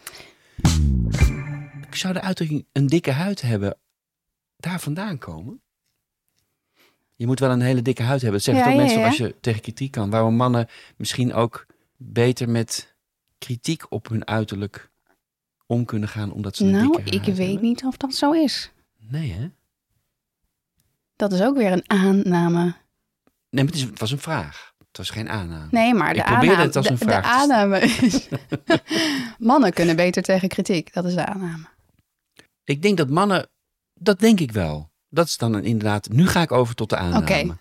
[1.87, 3.77] Ik zou de uitdrukking een dikke huid hebben
[4.57, 5.61] daar vandaan komen?
[7.15, 8.41] Je moet wel een hele dikke huid hebben.
[8.43, 9.07] Dat zeggen Ja, toch ja, mensen ja.
[9.07, 10.09] als je tegen kritiek kan.
[10.09, 11.65] Waarom mannen misschien ook
[11.97, 12.95] beter met
[13.37, 14.91] kritiek op hun uiterlijk
[15.65, 17.61] om kunnen gaan omdat ze Nou, ik weet hebben?
[17.61, 18.71] niet of dat zo is.
[18.97, 19.49] Nee, hè?
[21.15, 22.75] Dat is ook weer een aanname.
[23.49, 24.73] Nee, maar het, is, het was een vraag.
[24.77, 25.67] Het was geen aanname.
[25.71, 28.27] Nee, maar de Ik aanname, het als een de vraag te aanname is...
[29.37, 30.93] Mannen kunnen beter tegen kritiek.
[30.93, 31.65] Dat is de aanname.
[32.63, 33.49] Ik denk dat mannen,
[33.93, 34.91] dat denk ik wel.
[35.09, 37.23] Dat is dan een, inderdaad, nu ga ik over tot de aanname.
[37.23, 37.57] Oké.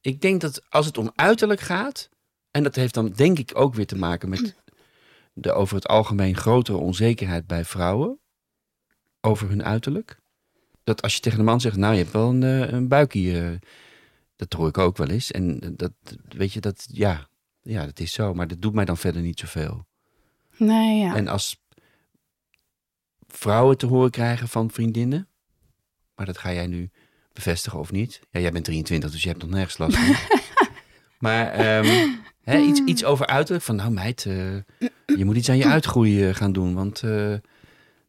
[0.00, 2.08] Ik denk dat als het om uiterlijk gaat,
[2.50, 4.54] en dat heeft dan denk ik ook weer te maken met
[5.34, 8.18] de over het algemeen grotere onzekerheid bij vrouwen
[9.20, 10.18] over hun uiterlijk.
[10.84, 13.40] Dat als je tegen een man zegt, nou je hebt wel een, eh, een buikje,
[13.40, 13.68] eh,
[14.36, 15.30] dat hoor ik ook wel eens.
[15.30, 15.92] En eh, dat,
[16.28, 17.28] weet je, dat, ja,
[17.62, 19.86] ja, dat is zo, maar dat doet mij dan verder niet zoveel.
[20.56, 21.14] Nee, ja.
[21.14, 21.62] En als
[23.26, 25.28] vrouwen te horen krijgen van vriendinnen,
[26.14, 26.90] maar dat ga jij nu
[27.32, 28.20] bevestigen of niet?
[28.30, 30.38] Ja, jij bent 23, dus je hebt nog nergens last van.
[31.28, 32.08] maar ehm,
[32.44, 34.34] hè, iets, iets over uiterlijk, van nou meid, eh,
[35.16, 37.34] je moet iets aan je uitgroei eh, gaan doen, want eh,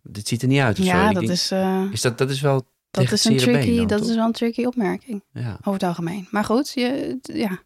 [0.03, 0.79] dit ziet er niet uit.
[0.79, 1.51] Of ja, dat denk, is,
[1.91, 4.09] is dat, dat is wel dat is een tricky, dan, dat toch?
[4.09, 5.23] is wel een tricky opmerking.
[5.31, 5.57] Ja.
[5.59, 6.27] Over het algemeen.
[6.31, 7.63] Maar goed, je, ja.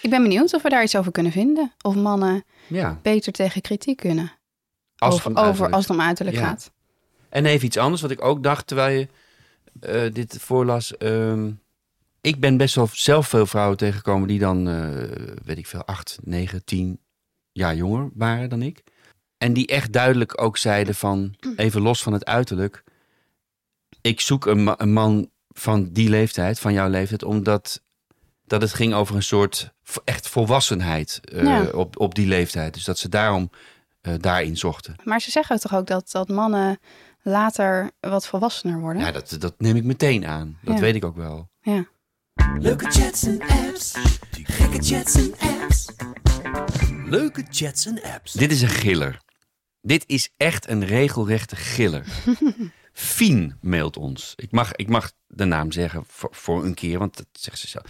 [0.00, 1.72] Ik ben benieuwd of we daar iets over kunnen vinden.
[1.82, 4.32] Of mannen ja, beter tegen kritiek kunnen.
[4.96, 6.72] als over, het om over als het om uiterlijk gaat.
[7.28, 10.96] En even iets anders wat ik ook dacht terwijl je dit voorlas.
[10.96, 11.50] Ehm,
[12.26, 14.88] ik ben best wel zelf veel vrouwen tegengekomen die dan, eh,
[15.44, 17.00] weet ik veel, acht, negen, tien
[17.52, 18.82] jaar jonger waren dan ik.
[19.38, 22.84] En die echt duidelijk ook zeiden van, even los van het uiterlijk.
[24.00, 27.82] Ik zoek een, ma- een man van die leeftijd, van jouw leeftijd, omdat
[28.44, 29.72] dat het ging over een soort
[30.04, 31.64] echt volwassenheid eh, Ja.
[31.64, 32.74] op, op die leeftijd.
[32.74, 33.50] Dus dat ze daarom
[34.00, 34.94] eh, daarin zochten.
[35.04, 36.78] Maar ze zeggen toch ook dat, dat mannen
[37.22, 39.02] later wat volwassener worden?
[39.02, 40.58] Ja, dat, dat neem ik meteen aan.
[40.62, 40.80] Dat Ja.
[40.80, 41.48] weet ik ook wel.
[41.60, 41.86] Ja.
[42.58, 43.94] Leuke chats en apps.
[44.42, 45.86] Gekke chats en apps.
[47.04, 48.32] Leuke chats en apps.
[48.32, 49.18] Dit is een giller.
[49.80, 52.04] Dit is echt een regelrechte giller.
[52.92, 54.32] Fien mailt ons.
[54.36, 57.68] Ik mag, ik mag de naam zeggen voor, voor een keer, want dat zegt ze
[57.68, 57.84] zelf.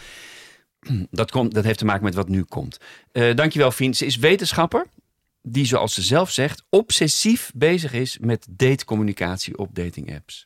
[1.11, 2.79] Dat, komt, dat heeft te maken met wat nu komt.
[3.13, 3.95] Eh dankjewel, Fien.
[3.95, 4.87] Ze is wetenschapper
[5.43, 10.45] die, zoals ze zelf zegt, obsessief bezig is met datecommunicatie op datingapps.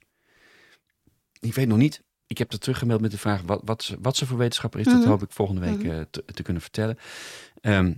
[1.40, 2.02] Ik weet nog niet.
[2.30, 4.86] Ik heb er teruggemaild met de vraag wat, wat, ze, wat ze voor wetenschapper is.
[4.86, 5.08] Dat Mhm.
[5.08, 6.98] hoop ik volgende week eh, te, te kunnen vertellen.
[7.60, 7.94] Ehm,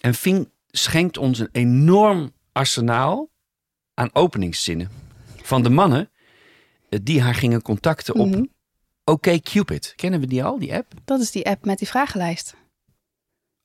[0.00, 3.30] en Fien schenkt ons een enorm arsenaal
[3.94, 4.90] aan openingszinnen.
[5.42, 6.10] Van de mannen
[6.88, 8.44] eh, die haar gingen contacten op Mhm.
[9.04, 9.92] OkCupid.
[9.96, 10.92] Kennen we die al, die app?
[11.04, 12.54] Dat is die app met die vragenlijst.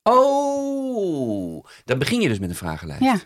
[0.02, 3.02] Oh, dan begin je dus met een vragenlijst.
[3.02, 3.16] Ja.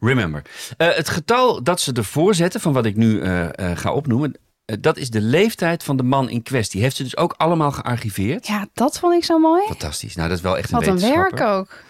[0.00, 0.42] Remember.
[0.76, 3.20] Eh, het getal dat ze ervoor zetten van wat ik nu
[3.56, 4.34] ga opnoemen...
[4.72, 6.82] eh, dat is de leeftijd van de man in kwestie.
[6.82, 8.46] Heeft ze dus ook allemaal gearchiveerd.
[8.46, 9.66] Ja, dat vond ik zo mooi.
[9.66, 10.14] Fantastisch.
[10.14, 11.82] Nou, dat is wel echt een Wat een werk ook.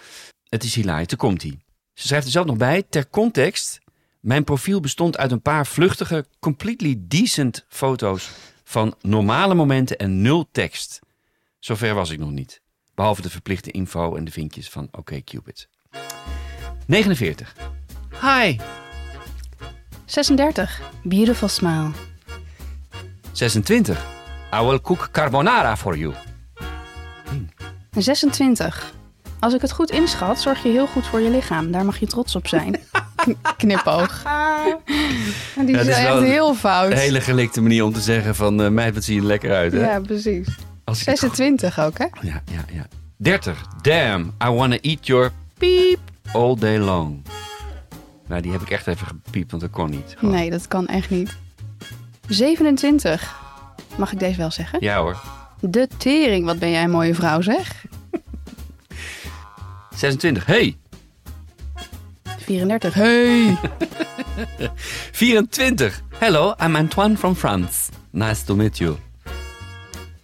[0.49, 1.07] Het is hilarisch.
[1.07, 1.59] Daar komt hij.
[1.93, 2.83] Ze schrijft er zelf nog bij.
[2.89, 3.79] Ter context.
[4.19, 8.29] Mijn profiel bestond uit een paar vluchtige, completely decent foto's
[8.63, 10.99] van normale momenten en nul tekst.
[11.59, 12.61] Zover was ik nog niet.
[12.95, 15.67] Behalve de verplichte info en de vinkjes van OkCupid.
[16.85, 17.55] 49.
[18.21, 18.57] Hi.
[20.05, 20.81] 36.
[21.03, 22.12] Beautiful smile.
[23.33, 23.97] 26.
[24.53, 26.13] I will cook carbonara for you.
[27.91, 28.93] 26.
[29.39, 31.71] Als ik het goed inschat, zorg je heel goed voor je lichaam.
[31.71, 32.79] Daar mag je trots op zijn.
[33.15, 34.21] Kn- Knipoog.
[35.65, 36.91] Die Ja, is is echt heel fout.
[36.91, 38.61] Een hele gelikte manier om te zeggen van...
[38.61, 39.79] eh meid, wat zie je er lekker uit, hè?
[39.91, 40.47] Ja, precies.
[40.83, 42.05] Als ik het 26 ook, hè?
[42.21, 42.85] Ja, ja, ja.
[43.17, 43.61] 30.
[43.81, 45.99] Damn, I wanna eat your piep
[46.33, 47.23] all day long.
[48.27, 50.15] Nou, die heb ik echt even gepiept, want dat kon niet.
[50.17, 50.35] Gewoon.
[50.35, 51.37] Nee, dat kan echt niet.
[52.33, 53.41] 27.
[53.97, 54.79] Mag ik deze wel zeggen?
[54.81, 55.21] Ja hoor.
[55.59, 57.85] De tering, wat ben jij een mooie vrouw, zeg.
[59.95, 60.45] 26.
[60.45, 60.77] Hey.
[62.37, 62.93] 34.
[62.93, 63.57] Hey.
[65.11, 66.01] 24.
[66.17, 67.91] Hello, I'm Antoine from France.
[68.09, 68.95] Nice to meet you.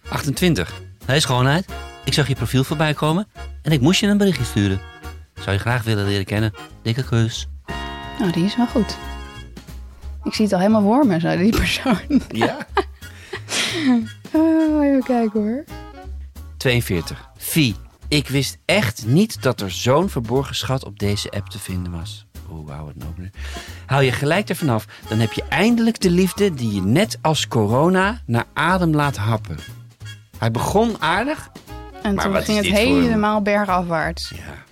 [0.08, 0.80] 28.
[1.04, 1.64] Hey schoonheid,
[2.04, 3.28] ik zag je profiel voorbij komen
[3.62, 4.80] en ik moest je een berichtje sturen.
[5.34, 6.52] Zou je graag willen leren kennen?
[6.82, 7.48] Dikke kus.
[8.18, 8.96] Nou, die is wel goed.
[10.24, 12.22] Ik zie het al helemaal voor me, zo, die persoon.
[12.28, 12.56] Ja.
[14.32, 15.64] Oh, even kijken hoor.
[16.56, 17.28] 42.
[17.36, 17.76] Vie,
[18.08, 22.26] ik wist echt niet dat er zo'n verborgen schat op deze app te vinden was.
[22.50, 23.30] Oeh, hou het nou.
[23.86, 27.48] Hou je gelijk ervan af, dan heb je eindelijk de liefde die je net als
[27.48, 29.56] corona naar adem laat happen.
[30.38, 31.50] Hij begon aardig.
[32.02, 34.32] En Maar toen wat ging is het voor helemaal bergafwaarts.
[34.34, 34.64] Ja.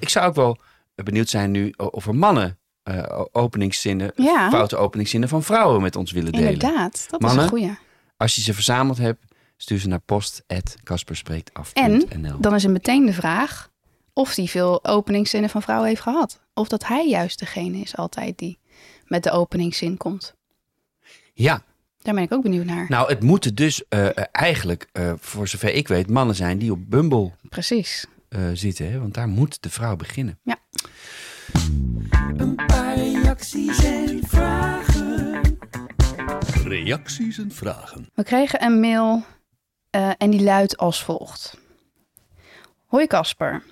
[0.00, 0.58] Ik zou ook wel
[0.94, 2.57] benieuwd zijn nu of er mannen
[2.88, 4.50] eh, openingszinnen, Ja.
[4.50, 6.52] foute openingszinnen van vrouwen met ons willen delen.
[6.52, 7.38] Inderdaad, dat Mannen?
[7.38, 7.76] is een goeie.
[8.16, 9.24] Als je ze verzameld hebt,
[9.56, 12.06] stuur ze naar post.kasperspreektaf.nl.
[12.08, 13.70] En dan is er meteen de vraag
[14.12, 16.40] of hij veel openingszinnen van vrouwen heeft gehad.
[16.54, 18.58] Of dat hij juist degene is altijd die
[19.06, 20.34] met de openingszin komt.
[21.34, 21.62] Ja,
[22.02, 22.86] Daar ben ik ook benieuwd naar.
[22.88, 26.90] nou het moeten dus eh, eigenlijk, eh, voor zover ik weet, mannen zijn die op
[26.90, 28.06] Bumble Precies.
[28.52, 28.90] zitten.
[28.92, 28.98] Hè?
[29.00, 30.38] Want daar moet de vrouw beginnen.
[32.38, 35.40] Een paar reacties en vragen.
[36.64, 38.08] Reacties en vragen.
[38.14, 39.22] We kregen een mail
[39.90, 41.58] eh, en die luidt als volgt.
[42.86, 43.62] Hoi Casper.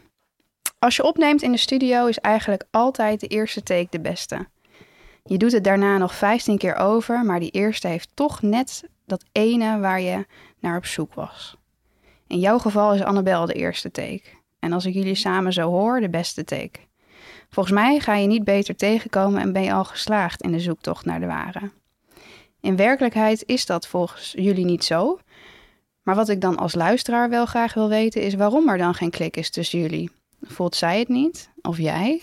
[0.79, 4.47] Als je opneemt in de studio is eigenlijk altijd de eerste take de beste.
[5.25, 9.25] Je doet het daarna nog 15 keer over, maar die eerste heeft toch net dat
[9.33, 10.27] ene waar je
[10.61, 11.57] naar op zoek was.
[12.27, 14.23] In jouw geval is Annabel de eerste take.
[14.59, 16.79] En als ik jullie samen zo hoor, de beste take.
[17.51, 21.05] Volgens mij ga je niet beter tegenkomen en ben je al geslaagd in de zoektocht
[21.05, 21.71] naar de ware.
[22.61, 25.19] In werkelijkheid is dat volgens jullie niet zo.
[26.03, 29.11] Maar wat ik dan als luisteraar wel graag wil weten is waarom er dan geen
[29.11, 30.11] klik is tussen jullie.
[30.41, 31.51] Voelt zij het niet?
[31.63, 32.23] Of jij?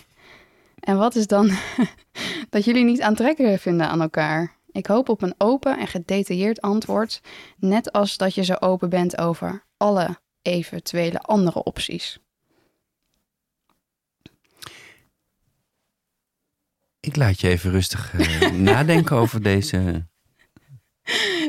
[0.80, 1.52] En wat is dan
[2.50, 4.56] dat jullie niet aantrekkelijk vinden aan elkaar?
[4.72, 7.22] Ik hoop op een open en gedetailleerd antwoord,
[7.58, 12.20] net als dat je zo open bent over alle eventuele andere opties.
[17.06, 20.06] Ik laat je even rustig eh, nadenken over deze.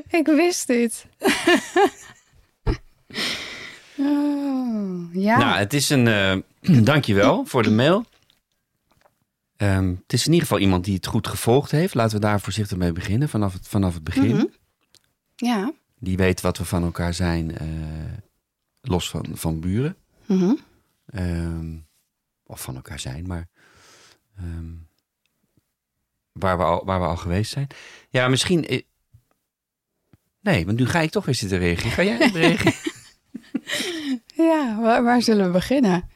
[0.09, 1.07] Ik wist dit.
[3.97, 5.39] oh, ja.
[5.39, 6.07] Nou, het is een.
[6.09, 6.37] eh
[6.85, 8.05] dankjewel voor de mail.
[9.57, 11.95] Ehm, het is in ieder geval iemand die het goed gevolgd heeft.
[11.95, 14.37] Laten we daar voorzichtig mee beginnen, vanaf het, vanaf het begin.
[14.37, 14.45] Mhm.
[15.37, 15.73] ja.
[15.99, 17.67] Die weet wat we van elkaar zijn, eh,
[18.81, 19.97] los van, van buren.
[20.27, 20.55] Mhm.
[21.07, 21.77] Ehm,
[22.43, 23.49] of van elkaar zijn, maar
[24.37, 24.73] ehm,
[26.39, 27.67] waar, we al, waar we al geweest zijn.
[28.11, 28.73] Ja, misschien.
[28.73, 28.87] i-
[30.41, 31.91] Nee, want nu ga ik toch weer zitten reageren.
[31.91, 32.73] Ga jij reageren?
[34.35, 36.09] Ja, waar, waar zullen we beginnen?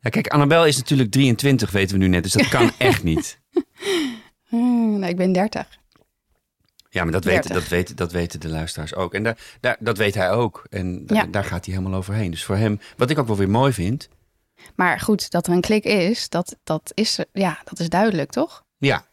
[0.00, 3.40] Ja, kijk, Annabel is natuurlijk 23, weten we nu net, dus dat kan echt niet.
[4.48, 5.78] Hmm, nou, ik ben 30.
[6.90, 7.60] Ja, maar dat weten, 30.
[7.60, 9.14] dat, weten, dat weten de luisteraars ook.
[9.14, 10.66] En daar, daar, dat weet hij ook.
[10.70, 11.24] En da- Ja.
[11.26, 12.30] daar gaat hij helemaal overheen.
[12.30, 14.08] Dus voor hem, wat ik ook wel weer mooi vind.
[14.74, 18.64] Maar goed, dat er een klik is, dat, dat, is, ja, dat is duidelijk, toch?
[18.78, 19.06] Ja,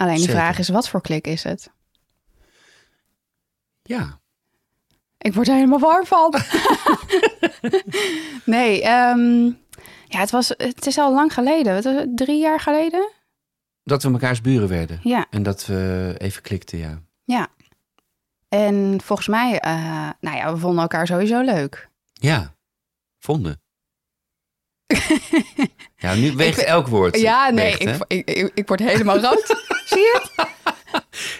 [0.00, 0.34] Alleen de Zeker.
[0.34, 1.70] vraag is, wat voor klik is het?
[3.82, 4.18] ja.
[5.18, 6.34] Ik word er helemaal warm van.
[8.56, 9.44] nee, ehm,
[10.06, 11.74] ja, het, was, het is al lang geleden.
[11.74, 13.10] Wat was het, drie jaar geleden?
[13.84, 15.00] Dat we mekaars buren werden.
[15.02, 17.02] Ja, En dat we even klikten, ja.
[17.24, 17.48] ja.
[18.48, 21.88] En volgens mij, eh, nou ja, we vonden elkaar sowieso leuk.
[22.12, 22.54] Ja,
[23.18, 23.60] vonden.
[26.00, 27.20] ja, nu weegt vind- elk woord.
[27.20, 27.92] Ja, nee, weegt, hè?
[28.06, 29.46] ik, ik, ik, ik word helemaal rood.
[29.90, 30.48] zie je het?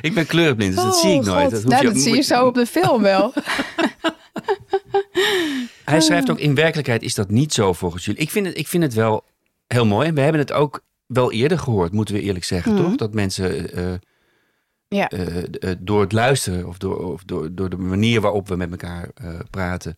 [0.01, 1.43] Ik ben kleurenblind, dus dat zie ik Oh, nooit.
[1.43, 1.51] God.
[1.51, 3.33] Dat, hoef nou, je- dat zie je zo op de film wel.
[5.85, 8.21] Hij schrijft ook, in werkelijkheid is dat niet zo volgens jullie.
[8.21, 9.25] Ik vind het, ik vind het wel
[9.67, 10.09] heel mooi.
[10.09, 12.83] En we hebben het ook wel eerder gehoord, moeten we eerlijk zeggen, Mhm.
[12.83, 12.97] toch?
[12.97, 13.93] Dat mensen eh,
[14.89, 15.09] Ja.
[15.09, 18.71] eh, eh, door het luisteren of, door, of door, door de manier waarop we met
[18.71, 19.97] elkaar eh, praten,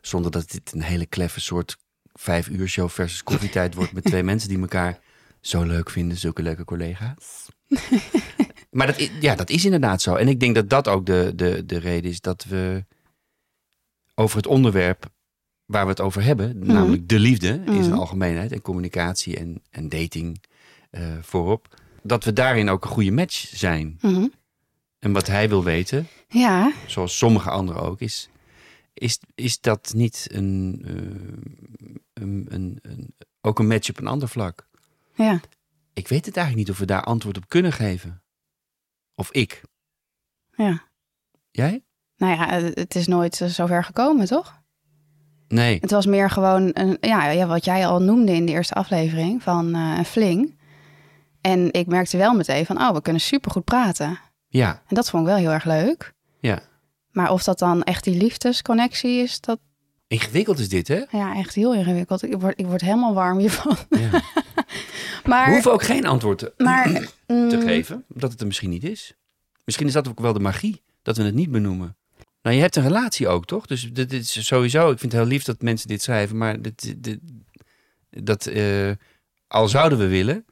[0.00, 1.76] zonder dat dit een hele kleffe soort
[2.20, 4.98] vijf uur show versus koffietijd wordt met twee mensen die elkaar
[5.40, 7.48] zo leuk vinden, zulke leuke collega's.
[8.70, 10.14] maar dat, i- ja, dat is inderdaad zo.
[10.14, 12.84] En ik denk dat dat ook de, de, de reden is dat we
[14.14, 15.06] over het onderwerp
[15.64, 17.98] waar we het over hebben, namelijk de liefde in zijn Mhm.
[17.98, 20.42] algemeenheid en communicatie en, en dating
[20.90, 23.98] eh, voorop, dat we daarin ook een goede match zijn.
[24.00, 24.26] Mhm.
[24.98, 28.28] En wat hij wil weten, Ja, zoals sommige anderen ook, is,
[28.98, 34.28] is, is dat niet een, eh, een, een, een- ook een match op een ander
[34.28, 34.68] vlak?
[35.14, 35.40] ja.
[35.92, 38.22] Ik weet het eigenlijk niet of we daar antwoord op kunnen geven.
[39.14, 39.62] Of ik.
[40.56, 40.82] Ja.
[41.50, 41.84] Jij?
[42.16, 44.62] Nou ja, het is nooit zover gekomen, toch?
[45.48, 45.78] Nee.
[45.80, 49.42] Het was meer gewoon een, ja, ja, wat jij al noemde in de eerste aflevering
[49.42, 50.58] van eh, een fling.
[51.40, 54.18] En ik merkte wel meteen van, oh, we kunnen supergoed praten.
[54.48, 56.14] Ja, En dat vond ik wel heel erg leuk.
[56.40, 56.60] ja.
[57.18, 59.58] Maar of dat dan echt die liefdesconnectie is, dat
[60.06, 61.02] Ingewikkeld is dit, hè?
[61.10, 62.22] ja, echt heel ingewikkeld.
[62.22, 63.76] Ik word, ik word helemaal warm hiervan.
[63.90, 64.10] Ja.
[65.22, 66.84] We Maar, hoeven ook geen antwoord te, maar
[67.26, 69.14] te mm, geven, omdat het er misschien niet is.
[69.64, 71.96] Misschien is dat ook wel de magie, dat we het niet benoemen.
[72.42, 73.66] Nou, je hebt een relatie ook, toch?
[73.66, 76.94] Dus dit is sowieso, ik vind het heel lief dat mensen dit schrijven, maar dit,
[77.02, 77.20] dit-
[78.10, 78.90] dat, eh,
[79.46, 80.44] al zouden we willen,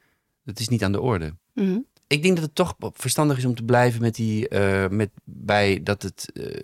[0.43, 1.33] dat is niet aan de orde.
[1.53, 5.09] mm, Ik denk dat het toch verstandig is om te blijven met die, eh, met
[5.23, 6.61] bij dat het, eh,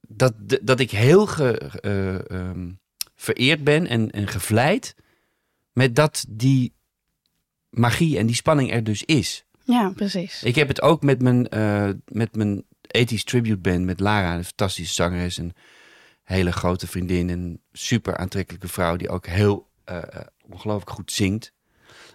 [0.00, 0.32] dat,
[0.62, 2.70] dat ik heel ge, eh, ehm,
[3.14, 4.94] vereerd ben en, en gevleid
[5.72, 6.74] met dat die
[7.70, 9.44] magie en die spanning er dus is.
[9.64, 10.42] ja, precies.
[10.42, 11.46] Ik heb het ook met mijn,
[12.04, 15.54] met mijn 80s tribute band, met Lara, een fantastische zangeres, een
[16.22, 19.68] hele grote vriendin, een super aantrekkelijke vrouw die ook heel
[20.46, 21.52] ongelooflijk goed zingt.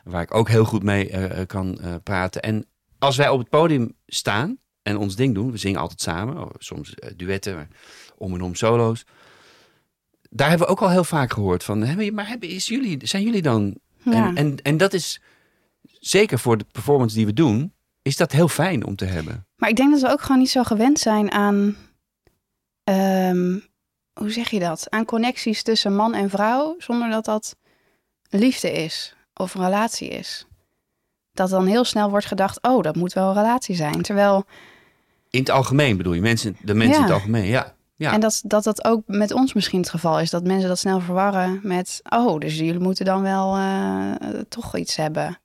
[0.04, 2.42] Waar ik ook heel goed mee eh, eh, kan eh, praten.
[2.42, 2.66] En
[3.00, 6.50] als wij op het podium staan en ons ding doen, we zingen altijd samen, oh,
[6.58, 7.70] soms duetten,
[8.18, 9.06] om en om solo's.
[10.30, 11.80] Daar hebben we ook al heel vaak gehoord van,
[12.14, 14.12] maar hebben, is jullie, zijn jullie dan Ja.
[14.28, 15.22] en, en, en dat is
[15.84, 19.48] zeker voor de performance die we doen, is dat heel fijn om te hebben.
[19.56, 21.76] Maar ik denk dat we ook gewoon niet zo gewend zijn aan,
[22.84, 23.60] ehm,
[24.14, 24.90] hoe zeg je dat?
[24.90, 27.56] Aan connecties tussen man en vrouw, zonder dat dat
[28.30, 30.46] liefde is of een relatie is.
[31.32, 34.02] Dat dan heel snel wordt gedacht, oh, dat moet wel een relatie zijn.
[34.02, 34.46] Terwijl,
[35.30, 37.74] In het algemeen bedoel je, mensen, de mensen in het algemeen, ja.
[37.96, 38.12] ja.
[38.14, 41.00] en dat, dat dat ook met ons misschien het geval is, dat mensen dat snel
[41.00, 44.12] verwarren met, oh, dus jullie moeten dan wel eh,
[44.50, 45.38] toch iets hebben.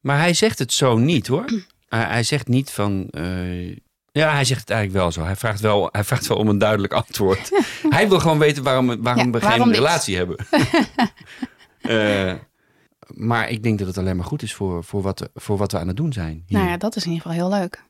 [0.00, 1.44] Maar hij zegt het zo niet hoor.
[1.88, 3.08] hij, hij zegt niet van.
[3.10, 3.76] eh,
[4.12, 5.22] ja, hij zegt het eigenlijk wel zo.
[5.24, 7.50] Hij vraagt wel, hij vraagt wel om een duidelijk antwoord.
[7.88, 10.36] hij wil gewoon weten waarom, waarom Ja, we geen waarom relatie hebben.
[11.80, 12.32] Eh,
[13.16, 15.78] maar ik denk dat het alleen maar goed is voor, voor, wat, voor wat we
[15.78, 16.44] aan het doen zijn.
[16.46, 16.58] hier.
[16.58, 17.84] Nou ja, dat is in ieder geval heel leuk.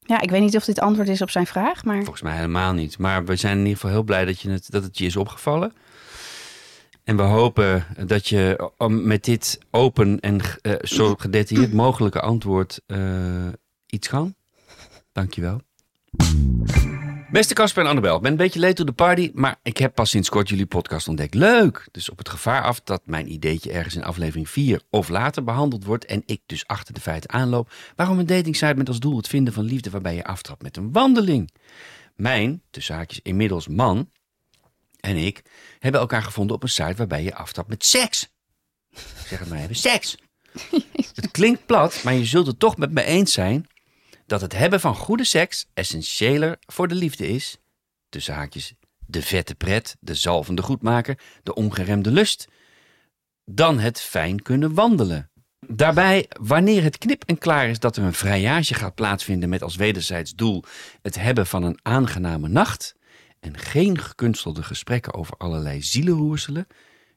[0.00, 2.72] Ja, ik weet niet of dit antwoord is op zijn vraag, maar Volgens mij helemaal
[2.72, 2.98] niet.
[2.98, 5.16] Maar we zijn in ieder geval heel blij dat, je het, dat het je is
[5.16, 5.72] opgevallen.
[7.04, 12.80] En we hopen dat je eh, met dit open en eh, zo gedetailleerd mogelijke antwoord
[12.86, 13.48] eh,
[13.86, 14.34] iets kan.
[15.12, 15.60] Dankjewel.
[17.32, 19.94] Beste Casper en Annabel, ik ben een beetje late to the party, maar ik heb
[19.94, 21.34] pas sinds kort jullie podcast ontdekt.
[21.34, 21.88] Leuk!
[21.90, 25.84] Dus op het gevaar af dat mijn ideetje ergens in aflevering 4 of later behandeld
[25.84, 29.28] wordt en ik dus achter de feiten aanloop, waarom een datingsite met als doel het
[29.28, 31.50] vinden van liefde waarbij je aftrapt met een wandeling.
[32.14, 34.10] Mijn, tussen haakjes inmiddels man,
[35.00, 35.42] en ik
[35.78, 38.28] hebben elkaar gevonden op een site waarbij je aftrapt met seks.
[39.26, 40.16] Zeg het maar even, seks.
[41.14, 43.66] Het klinkt plat, maar je zult het toch met me eens zijn
[44.32, 47.56] dat het hebben van goede seks essentiëler voor de liefde is.
[48.08, 48.74] Tussen haakjes,
[49.06, 52.48] de vette pret, de zalvende goedmaker, de ongeremde lust,
[53.44, 55.30] dan het fijn kunnen wandelen.
[55.66, 59.76] Daarbij, wanneer het knip en klaar is dat er een vrijage gaat plaatsvinden met als
[59.76, 60.64] wederzijds doel
[61.02, 62.94] het hebben van een aangename nacht
[63.40, 66.66] en geen gekunstelde gesprekken over allerlei zielenroerselen,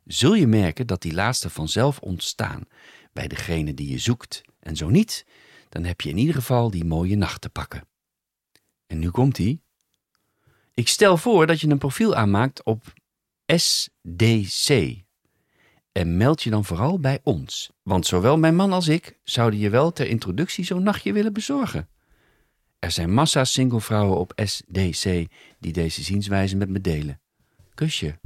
[0.06, 2.68] zul je merken dat die laatste vanzelf ontstaan
[3.14, 4.42] bij degene die je zoekt.
[4.60, 5.26] En zo niet,
[5.76, 7.88] dan heb je in ieder geval die mooie nacht te pakken.
[8.88, 9.62] En nu komt ie.
[10.74, 12.94] Ik stel voor dat je een profiel aanmaakt op
[13.46, 14.94] SDC.
[15.92, 17.72] En meld je dan vooral bij ons.
[17.84, 21.90] Want zowel mijn man als ik zouden je wel ter introductie zo'n nachtje willen bezorgen.
[22.80, 25.28] Er zijn massa singlevrouwen op SDC
[25.60, 27.20] die deze zienswijze met me delen.
[27.74, 28.20] Kusje.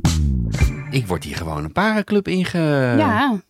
[0.89, 2.59] Ik word hier gewoon een parenclub inge...
[2.97, 3.41] ja.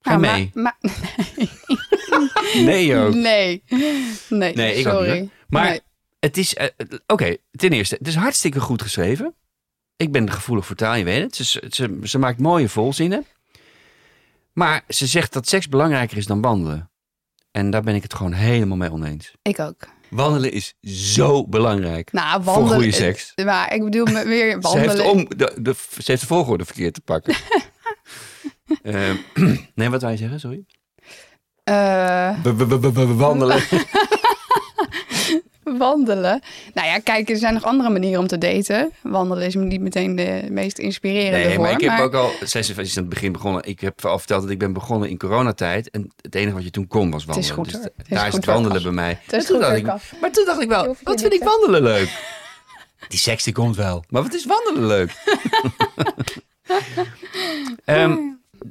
[0.00, 0.50] Ga Nou, mee?
[0.54, 0.78] Maar,
[2.54, 3.14] Nee ook.
[3.14, 3.62] nee.
[4.28, 5.10] Nee, Nee, ik ook sorry.
[5.10, 5.30] niet, hoor.
[5.48, 5.80] Maar Nee.
[6.20, 6.54] het is...
[6.54, 6.66] eh,
[7.06, 9.34] Oké, ten eerste, het is hartstikke goed geschreven.
[9.96, 11.36] Ik ben gevoelig voor taal, je weet het.
[11.46, 13.26] Ze, ze, ze maakt mooie volzinnen.
[14.52, 16.90] Maar ze zegt dat seks belangrijker is dan wandelen.
[17.50, 19.32] En daar ben ik het gewoon helemaal mee oneens.
[19.42, 19.88] Ik ook.
[20.10, 22.12] Wandelen is zo belangrijk.
[22.12, 22.74] Nou, Voor wandelen.
[22.76, 23.32] goede seks.
[23.44, 24.90] Maar ik bedoel weer Ze wandelen.
[24.96, 27.34] heeft, om, de, de, ze heeft de volgorde verkeerd te pakken.
[28.82, 29.16] Ehm,
[29.74, 30.64] nee, wat wij zeggen, sorry.
[30.64, 31.57] Eh, We, we, we, we- we
[33.16, 33.62] wandelen.
[35.78, 36.40] wandelen.
[36.74, 38.92] Nou ja, kijk, er zijn nog andere manieren om te daten.
[39.02, 41.62] Wandelen is niet meteen de meest inspirerende Nee, vorm.
[41.62, 43.62] maar ik heb maar- ook al, zij is, aan het begin begonnen.
[43.64, 45.90] Ik heb al verteld dat ik ben begonnen in coronatijd.
[45.90, 47.54] En het enige wat je toen kon was Het is wandelen.
[47.54, 47.92] goed, Dus hoor.
[47.96, 49.18] Het is daar is goed, het wandelen bij mij.
[49.24, 50.20] Het is Maar toen goed, dacht hoor, ik, Cas.
[50.20, 52.08] maar toen dacht ik wel, wat vind ik wandelen leuk?
[53.08, 54.04] Die seks die komt wel.
[54.08, 55.12] Maar wat is wandelen leuk?
[57.84, 58.16] Ehm,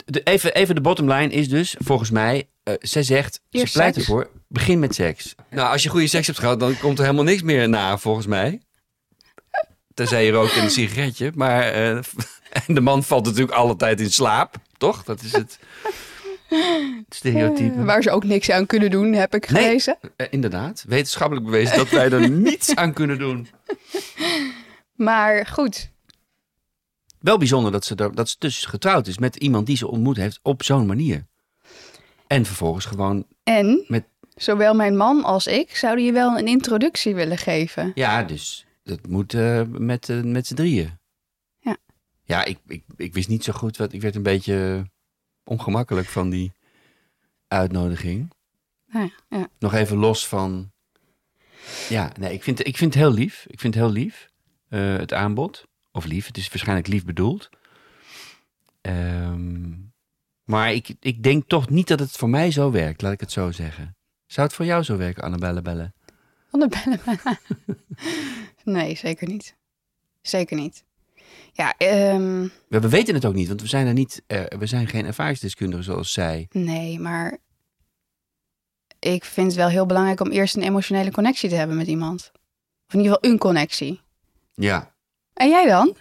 [0.05, 3.78] de, even, even de bottom line is dus, volgens mij, eh zij zegt, Eerst ze
[3.78, 4.07] pleit seks.
[4.07, 5.36] ervoor, begin met seks.
[5.49, 8.26] Nou, als je goede seks hebt gehad, dan komt er helemaal niks meer na, volgens
[8.26, 8.61] mij.
[9.93, 11.32] Tenzij je rookt en een sigaretje.
[11.36, 11.89] Maar eh,
[12.68, 15.03] en de man valt natuurlijk altijd in slaap, toch?
[15.03, 15.59] Dat is het
[17.09, 17.84] stereotype.
[17.84, 19.63] Waar ze ook niks aan kunnen doen, heb ik Nee.
[19.63, 19.97] gelezen.
[20.15, 23.47] Eh, inderdaad, wetenschappelijk bewezen dat wij er niets aan kunnen doen.
[24.95, 25.89] Maar goed,
[27.20, 30.18] Wel bijzonder dat ze, er, dat ze dus getrouwd is met iemand die ze ontmoet
[30.18, 31.26] heeft op zo'n manier.
[32.28, 37.15] En vervolgens gewoon, en Met- zowel mijn man als ik zouden je wel een introductie
[37.15, 37.91] willen geven.
[37.95, 40.97] ja, dus dat moet eh, met, eh, met z'n drieën.
[41.59, 41.78] Ja.
[42.23, 43.93] Ja, ik, ik, ik wist niet zo goed wat.
[43.93, 44.86] Ik werd een beetje
[45.43, 46.51] ongemakkelijk van die
[47.47, 48.32] uitnodiging.
[48.88, 49.47] Nou ja, ja.
[49.59, 50.71] Nog even los van.
[51.89, 53.45] Ja, nee, ik vind, ik vind het heel lief.
[53.47, 54.30] Ik vind het heel lief,
[54.69, 55.63] eh, het aanbod.
[55.91, 57.49] Of lief, het is waarschijnlijk lief bedoeld.
[58.82, 59.71] Ehm,
[60.47, 63.31] maar ik, ik denk toch niet dat het voor mij zo werkt, laat ik het
[63.31, 63.95] zo zeggen.
[64.25, 65.91] Zou het voor jou zo werken, Annabelle Belle?
[66.51, 66.99] Bellen.
[68.63, 69.55] nee, zeker niet.
[70.21, 70.85] Zeker niet.
[71.53, 74.23] Ja, ehm, We, we weten het ook niet, want we zijn er niet.
[74.27, 76.47] eh, we zijn geen ervaringsdeskundigen zoals zij.
[76.51, 77.37] nee, maar
[78.99, 82.31] ik vind het wel heel belangrijk om eerst een emotionele connectie te hebben met iemand.
[82.87, 84.01] Of in ieder geval een connectie.
[84.53, 84.95] Ja.
[85.33, 85.95] En jij dan?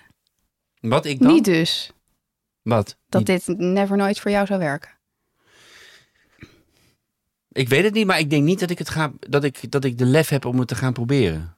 [0.80, 1.32] Wat ik dan?
[1.32, 1.92] Niet dus.
[2.62, 2.96] Wat?
[3.24, 4.90] Dat dit never nooit voor jou zou werken.
[7.52, 9.84] Ik weet het niet, maar ik denk niet dat ik, het ga, dat ik, dat
[9.84, 11.56] ik de lef heb om het te gaan proberen.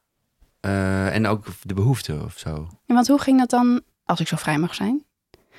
[0.61, 2.69] Eh, en ook de behoefte of zo.
[2.87, 5.05] En want hoe ging dat dan, als ik zo vrij mag zijn?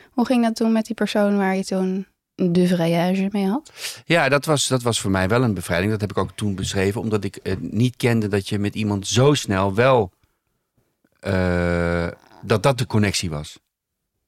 [0.10, 3.72] Hoe ging dat toen met die persoon waar je toen de voyage mee had?
[4.06, 5.92] Ja, dat was, dat was voor mij wel een bevrijding.
[5.92, 9.08] Dat heb ik ook toen beschreven, omdat ik eh, niet kende dat je met iemand
[9.08, 10.12] zo snel wel.
[11.20, 12.08] eh,
[12.42, 13.60] dat dat de connectie was.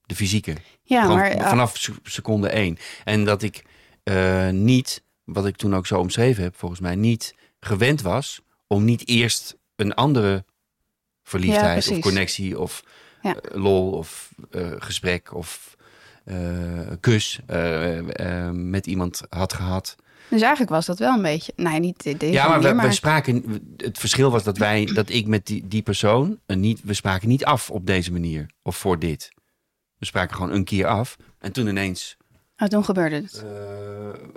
[0.05, 0.55] De fysieke.
[0.91, 2.77] Ja, Gewoon maar ah, vanaf se- seconde één.
[3.03, 3.63] En dat ik
[4.03, 8.83] eh, niet, wat ik toen ook zo omschreven heb, volgens mij niet gewend was om
[8.85, 10.45] niet eerst een andere
[11.23, 12.83] verliefdheid of connectie of
[13.21, 13.35] Ja.
[13.35, 15.75] eh, lol of eh, gesprek of
[16.99, 17.39] kus
[18.51, 19.95] met iemand had gehad.
[20.29, 23.61] dus eigenlijk was dat wel een beetje, nee, niet de- deze ja, maar, we, spraken.
[23.77, 27.45] Het verschil was dat wij, dat ik met die, die persoon niet, we spraken niet
[27.45, 29.31] af op deze manier of voor dit.
[30.01, 32.17] We spraken gewoon een keer af en toen ineens
[32.67, 33.43] toen gebeurde het.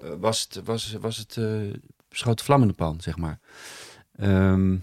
[0.03, 1.73] eh, was het, was, was het eh
[2.11, 3.41] schoot vlam in de pan, zeg maar.
[4.17, 4.77] Ehm,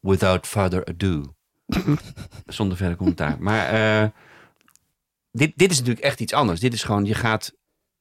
[0.00, 1.34] without further ado.
[2.46, 3.36] Zonder verder commentaar.
[3.40, 4.08] Maar eh,
[5.30, 6.60] dit, dit is natuurlijk echt iets anders.
[6.60, 7.52] Dit is gewoon, je gaat...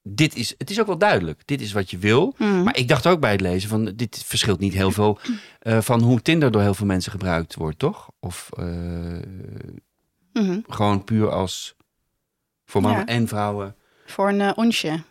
[0.03, 1.41] Dit is, het is ook wel duidelijk.
[1.45, 2.33] Dit is wat je wil.
[2.37, 2.63] Hmm.
[2.63, 3.85] Maar ik dacht ook bij het lezen van...
[3.95, 5.19] Dit verschilt niet heel veel
[5.59, 8.11] van hoe Tinder door heel veel mensen gebruikt wordt, toch?
[8.19, 8.49] Of
[10.33, 10.59] Mhm.
[10.67, 11.75] gewoon puur als...
[12.65, 13.05] Voor mannen Ja.
[13.05, 13.75] en vrouwen.
[14.05, 15.03] Voor een eh, onsje.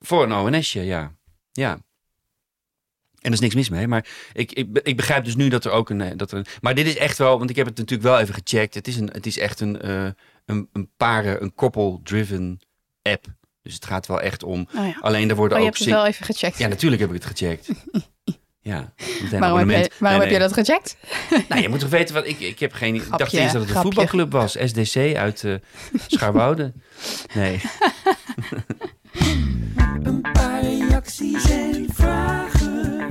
[0.00, 1.12] Voor een ONSje, ja.
[1.52, 1.72] Ja.
[1.72, 3.86] En er is niks mis mee.
[3.88, 6.46] Maar ik, ik, ik begrijp dus nu dat er ook een, eh, dat er.
[6.60, 7.38] Maar dit is echt wel...
[7.38, 8.74] Want ik heb het natuurlijk wel even gecheckt.
[8.74, 10.08] Het is, een, het is echt een, eh,
[10.44, 12.60] een, een paren, een couple-driven
[13.02, 13.26] app.
[13.62, 14.68] Dus het gaat wel echt om...
[14.76, 14.98] Oh ja.
[15.00, 15.76] Alleen er worden Oh, je ook...
[15.76, 16.58] hebt het wel even gecheckt.
[16.58, 17.68] Ja, natuurlijk heb ik het gecheckt.
[18.64, 18.92] ja.
[19.38, 20.96] waarom heb, je, waarom Nee, heb je dat gecheckt?
[21.48, 22.26] Nou, je moet toch weten wat...
[22.26, 22.94] Ik, ik heb geen...
[22.94, 23.82] ik dacht eerst dat het een grapje.
[23.82, 24.56] voetbalclub was.
[24.64, 25.44] SDC uit
[26.06, 26.72] Scharwoude.
[27.34, 27.60] Nee.
[30.02, 33.06] Een paar reacties en vragen.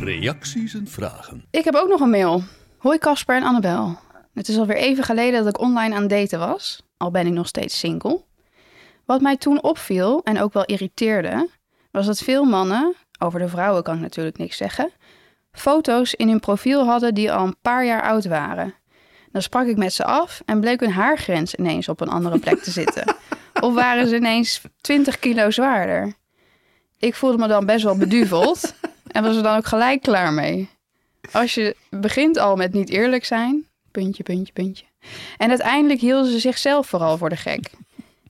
[0.00, 1.44] Reacties en vragen.
[1.50, 2.42] Ik heb ook nog een mail.
[2.78, 3.98] Hoi Casper en Annabel.
[4.34, 6.82] Het is alweer even geleden dat ik online aan het daten was.
[6.96, 8.24] Al ben ik nog steeds single.
[9.04, 11.48] Wat mij toen opviel en ook wel irriteerde...
[11.90, 12.94] was dat veel mannen,
[13.24, 14.90] over de vrouwen kan ik natuurlijk niks zeggen...
[15.52, 18.74] foto's in hun profiel hadden die al een paar jaar oud waren.
[19.32, 22.62] Dan sprak ik met ze af en bleek hun haargrens ineens op een andere plek
[22.62, 23.14] te zitten.
[23.60, 26.14] Of waren ze ineens 20 kilo zwaarder.
[26.98, 28.74] Ik voelde me dan best wel beduveld
[29.06, 30.68] en was er dan ook gelijk klaar mee.
[31.32, 34.84] Als je begint al met niet eerlijk zijn, puntje, puntje, puntje.
[35.36, 37.70] En uiteindelijk hielden ze zichzelf vooral voor de gek.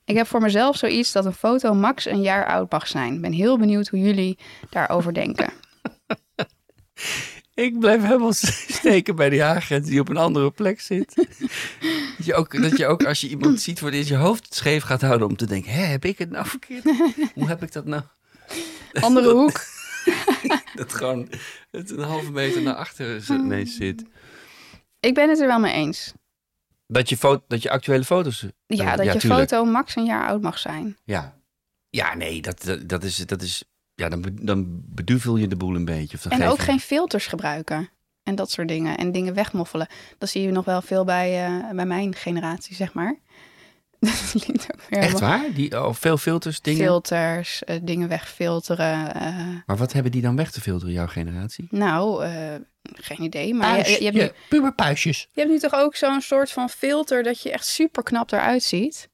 [0.04, 3.14] Ik heb voor mezelf zoiets dat een foto max een jaar oud mag zijn.
[3.14, 4.38] Ik ben heel benieuwd hoe jullie
[4.70, 5.52] daarover denken.
[7.54, 11.14] Ik blijf helemaal steken bij die agent die op een andere plek zit.
[12.16, 14.82] Dat je ook, dat je ook als je iemand ziet voor het je hoofd scheef
[14.82, 16.84] gaat houden om te denken: hé, heb ik het nou verkeerd?
[17.34, 18.02] Hoe heb ik dat nou?
[18.92, 19.60] Andere hoek.
[20.74, 21.28] Dat gewoon
[21.70, 24.04] het een halve meter naar achter ineens zit.
[25.00, 26.12] Ik ben het er wel mee eens.
[26.86, 28.42] Dat je, fo- dat je actuele foto's.
[28.42, 29.50] eh, Ja, dat je tuurlijk.
[29.50, 30.96] foto max een jaar oud mag zijn.
[31.04, 31.34] Ja,
[31.90, 33.16] ja nee, dat, dat, dat is.
[33.16, 33.64] Dat is
[33.94, 36.16] ja, dan, dan beduvel je de boel een beetje.
[36.16, 37.88] Of dan En geef ook je- geen filters gebruiken.
[38.22, 38.96] En dat soort dingen.
[38.96, 39.86] En dingen wegmoffelen.
[40.18, 43.16] Dat zie je nog wel veel bij, eh, bij mijn generatie, zeg maar.
[44.32, 45.44] Dat klinkt ook weer Echt waar?
[45.54, 46.80] Die, oh, veel filters, dingen.
[46.84, 49.14] Filters, eh, dingen wegfilteren.
[49.14, 49.36] eh,
[49.66, 51.66] Maar wat hebben die dan weg te filteren, jouw generatie?
[51.70, 53.54] nou, eh, geen idee.
[53.54, 55.28] Maar je, je, hebt nu, puberpuisjes.
[55.32, 58.62] je hebt nu toch ook zo'n soort van filter dat je echt super knap eruit
[58.62, 59.08] ziet.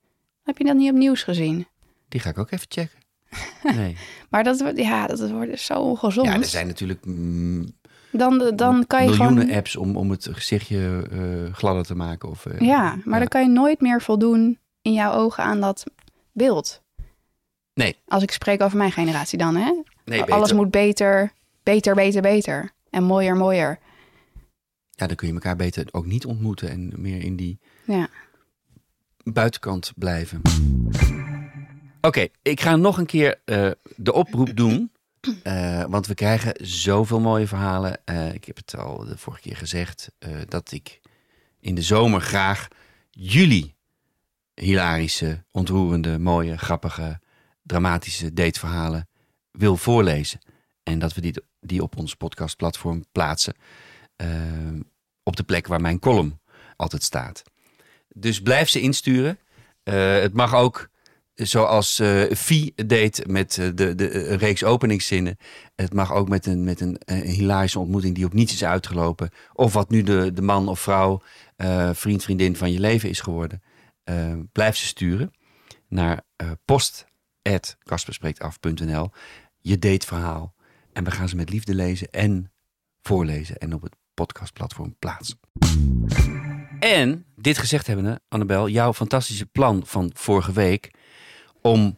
[0.44, 1.66] Heb je dat niet op nieuws gezien?
[2.08, 2.98] Die ga ik ook even checken.
[3.76, 3.96] Nee.
[4.30, 6.26] Maar dat, wordt- ja, dat wordt zo ongezond.
[6.26, 7.72] Ja, er zijn natuurlijk mm,
[8.12, 9.56] dan, dan kan je miljoenen gewoon...
[9.56, 12.28] apps om, om het gezichtje eh, gladder te maken.
[12.28, 15.84] Of, eh, Ja, maar dan kan je nooit meer voldoen in jouw ogen aan dat
[16.32, 16.82] beeld.
[17.74, 17.96] Nee.
[18.06, 19.82] Als ik spreek over mijn generatie dan, hè?
[20.04, 20.56] Nee, Alles beter.
[20.56, 22.70] moet beter, beter, beter, beter.
[22.90, 23.78] En mooier, mooier.
[24.90, 28.08] Ja, dan kun je elkaar beter ook niet ontmoeten en meer in die Ja.
[29.22, 30.40] buitenkant blijven.
[32.00, 34.90] Oké, ik ga nog een keer eh, de oproep doen.
[35.42, 37.98] Eh, want we krijgen zoveel mooie verhalen.
[38.04, 40.10] Eh, ik heb het al de vorige keer gezegd.
[40.48, 41.00] dat ik
[41.60, 42.68] in de zomer graag
[43.10, 43.74] jullie
[44.60, 47.20] hilarische, ontroerende, mooie, grappige,
[47.62, 49.08] dramatische dateverhalen
[49.50, 50.40] wil voorlezen.
[50.82, 53.54] En dat we die, die op ons podcastplatform plaatsen.
[54.16, 54.28] eh,
[55.22, 56.40] op de plek waar mijn column
[56.76, 57.42] altijd staat.
[58.08, 59.38] Dus blijf ze insturen.
[59.82, 60.88] Eh, het mag ook
[61.34, 65.36] zoals eh Vie deed met de, de reeks openingszinnen.
[65.74, 69.30] Het mag ook met een, met een, hilarische ontmoeting die op niets is uitgelopen.
[69.52, 71.22] Of wat nu de, de man of vrouw,
[71.56, 73.62] eh, vriend, vriendin van je leven is geworden.
[74.10, 75.32] Eh, blijf ze sturen
[75.88, 79.10] naar eh post.kasperspreektaf.nl.
[79.60, 80.54] Je dateverhaal.
[80.92, 82.52] En we gaan ze met liefde lezen en
[83.02, 85.38] voorlezen en op het podcastplatform plaatsen.
[86.80, 90.90] En dit gezegd hebbende, Annabel, jouw fantastische plan van vorige week
[91.62, 91.96] om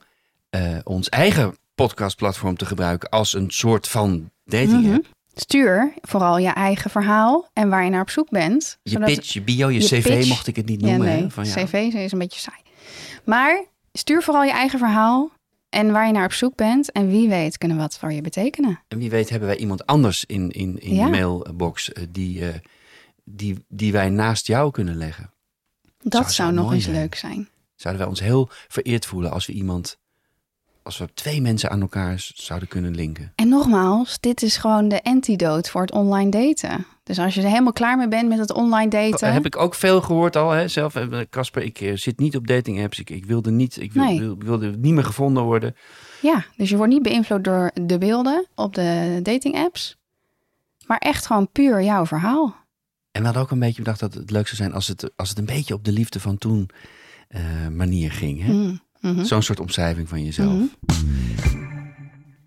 [0.50, 4.94] eh, ons eigen podcastplatform te gebruiken als een soort van dating Mhm.
[4.94, 5.06] app.
[5.34, 8.78] Stuur vooral je eigen verhaal en waar je naar op zoek bent.
[8.82, 11.06] Je pitch, je bio, je, je cv pitch- mocht ik het niet Ja, noemen.
[11.06, 11.66] nee, van jou.
[11.66, 12.60] cv is een beetje saai.
[13.24, 15.30] Maar stuur vooral je eigen verhaal
[15.68, 16.92] en waar je naar op zoek bent.
[16.92, 18.80] En wie weet kunnen wat voor je betekenen.
[18.88, 21.04] En wie weet hebben wij iemand anders in, in, in Ja.
[21.04, 22.54] de mailbox eh, die, eh,
[23.24, 25.30] die, die wij naast jou kunnen leggen.
[26.02, 26.96] Dat Zou zou, zo nog eens zijn.
[26.96, 27.48] leuk zijn.
[27.76, 29.98] Zouden wij ons heel vereerd voelen als we iemand,
[30.82, 33.32] als we twee mensen aan elkaar zouden kunnen linken.
[33.34, 36.86] En nogmaals, dit is gewoon de antidote voor het online daten.
[37.02, 39.32] Dus als je er helemaal klaar mee bent met het online daten.
[39.32, 40.68] Heb ik ook veel gehoord al, hè?
[40.68, 40.94] zelf.
[40.94, 42.98] eh, Casper, ik eh, zit niet op dating apps.
[42.98, 44.18] Ik, ik wilde niet, ik wil, Nee.
[44.18, 45.76] wil- wilde niet meer gevonden worden.
[46.22, 49.96] Ja, dus je wordt niet beïnvloed door de beelden op de dating apps.
[50.86, 52.56] Maar echt gewoon puur jouw verhaal.
[53.12, 55.28] En we hadden ook een beetje bedacht dat het leuk zou zijn als het, als
[55.28, 56.70] het een beetje op de liefde van toen
[57.28, 58.42] eh, manier ging.
[58.42, 58.52] Hè?
[58.52, 59.24] Mm, mhm.
[59.24, 60.52] Zo'n soort omschrijving van jezelf.
[60.52, 60.64] Mhm.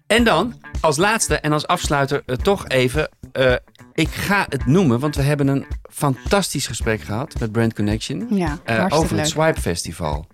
[0.08, 3.10] En dan, als laatste en als afsluiter, eh, toch even.
[3.32, 3.54] eh,
[3.94, 8.28] ik ga het noemen, want we hebben een fantastisch gesprek gehad met Brand Connection.
[8.30, 9.28] Ja, eh, over het.
[9.28, 10.28] Swipe Festival.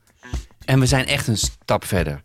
[0.66, 2.22] En we zijn echt een stap verder.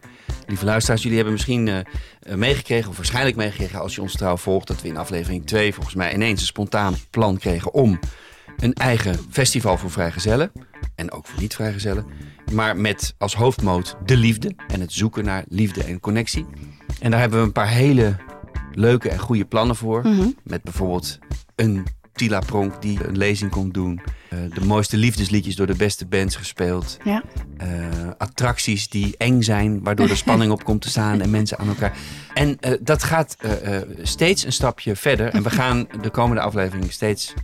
[0.47, 1.87] Lieve luisteraars, jullie hebben misschien
[2.35, 5.95] meegekregen, of waarschijnlijk meegekregen als je ons trouw volgt, dat we in aflevering 2 volgens
[5.95, 7.99] mij ineens een spontaan plan kregen om
[8.57, 10.53] een eigen festival voor vrijgezellen.
[10.95, 12.07] En ook voor niet-vrijgezellen.
[12.53, 16.47] Maar met als hoofdmoot de liefde en het zoeken naar liefde en connectie.
[17.01, 18.17] En daar hebben we een paar hele
[18.73, 20.03] leuke en goede plannen voor.
[20.03, 20.29] Mhm.
[20.43, 21.19] Met bijvoorbeeld
[21.55, 24.01] een Tila Pronk die een lezing komt doen.
[24.29, 26.99] Eh, de mooiste liefdesliedjes door de beste bands gespeeld.
[27.05, 27.23] Ja.
[27.57, 27.69] Eh,
[28.19, 31.97] attracties die eng zijn, waardoor er spanning op komt te staan en mensen aan elkaar.
[32.35, 33.37] En eh, dat gaat
[34.03, 35.29] steeds een stapje verder.
[35.29, 37.35] En we gaan de komende aflevering steeds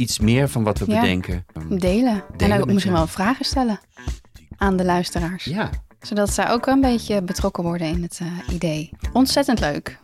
[0.00, 1.00] iets meer van wat we Ja.
[1.00, 1.46] bedenken.
[1.68, 2.22] Delen.
[2.36, 3.80] en ook misschien wel vragen stellen
[4.56, 5.44] aan de luisteraars.
[5.44, 5.70] Ja,
[6.00, 8.90] Zodat zij ook een beetje betrokken worden in het eh, idee.
[9.12, 9.98] Ontzettend leuk.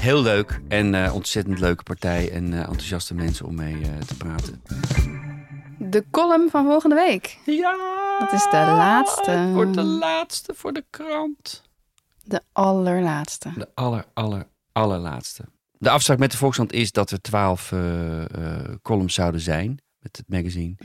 [0.00, 4.16] heel leuk en eh, ontzettend leuke partij en eh, enthousiaste mensen om mee eh, te
[4.16, 4.62] praten.
[5.78, 7.38] De column van volgende week.
[7.44, 7.76] Ja,
[8.18, 9.30] Dat is de laatste.
[9.30, 11.62] Het wordt de laatste voor de krant.
[12.24, 13.52] De allerlaatste.
[13.56, 15.44] De aller, aller, allerlaatste.
[15.78, 20.16] De afspraak met de Volkskrant is dat er twaalf eh, eh, columns zouden zijn met
[20.16, 20.74] het magazine.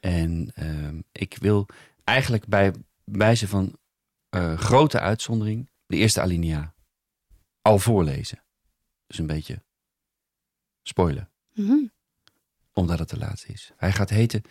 [0.00, 1.66] En ehm, ik wil
[2.04, 2.72] eigenlijk bij
[3.04, 3.78] wijze van
[4.28, 6.74] eh, grote uitzondering de eerste alinea
[7.62, 8.44] al voorlezen.
[9.06, 9.62] Dus een beetje
[10.82, 11.86] spoilen, Mhm.
[12.72, 13.72] omdat het de laatste is.
[13.76, 14.42] Hij gaat heten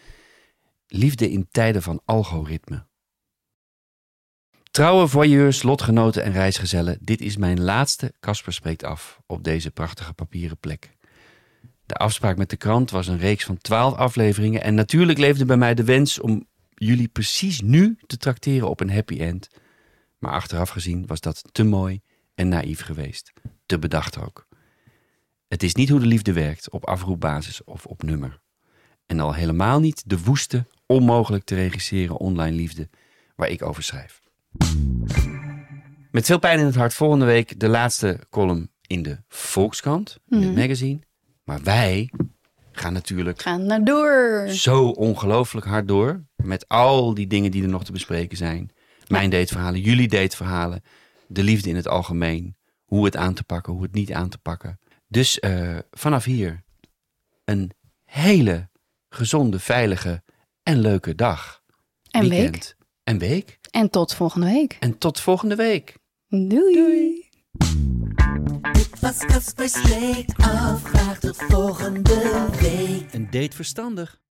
[0.88, 2.88] Liefde in tijden van algoritme.
[4.74, 10.14] Trouwe voyeurs, lotgenoten en reisgezellen, dit is mijn laatste Casper spreekt af op deze prachtige
[10.14, 10.96] papieren plek.
[11.86, 15.58] De afspraak met de krant was een reeks van twaalf afleveringen en natuurlijk leefde bij
[15.58, 19.50] mij de wens om jullie precies nu te trakteren op een happy end.
[20.20, 22.02] Maar achteraf gezien was dat te mooi
[22.36, 23.34] en naïef geweest.
[23.66, 24.48] Te bedacht ook.
[25.48, 28.40] Het is niet hoe de liefde werkt, op afroepbasis of op nummer.
[29.06, 32.90] En al helemaal niet de woeste, onmogelijk te regisseren online liefde
[33.36, 34.23] waar ik over schrijf.
[36.12, 40.42] Met veel pijn in het hart volgende week de laatste column in de Volkskrant, in
[40.42, 41.00] het magazine.
[41.44, 42.12] Maar wij
[42.72, 44.48] gaan natuurlijk Ga naar door.
[44.50, 46.24] zo ongelooflijk hard door.
[46.36, 48.72] Met al die dingen die er nog te bespreken zijn.
[49.08, 50.82] Mijn dateverhalen, jullie dateverhalen.
[51.28, 52.56] De liefde in het algemeen.
[52.86, 54.80] Hoe het aan te pakken, hoe het niet aan te pakken.
[55.08, 56.64] Dus eh, vanaf hier
[57.46, 57.72] een
[58.06, 58.70] hele
[59.10, 60.24] gezonde, veilige
[60.64, 61.62] en leuke dag.
[62.12, 62.52] En Weekend.
[62.52, 62.76] week.
[63.04, 63.60] En week.
[63.72, 64.78] En tot volgende week.
[64.80, 65.98] En tot volgende week.
[66.28, 67.30] Doei.
[68.72, 70.84] Dit was Casper Spreekt Af.
[70.84, 73.14] Graag tot volgende week.
[73.14, 74.22] Een date verstandig.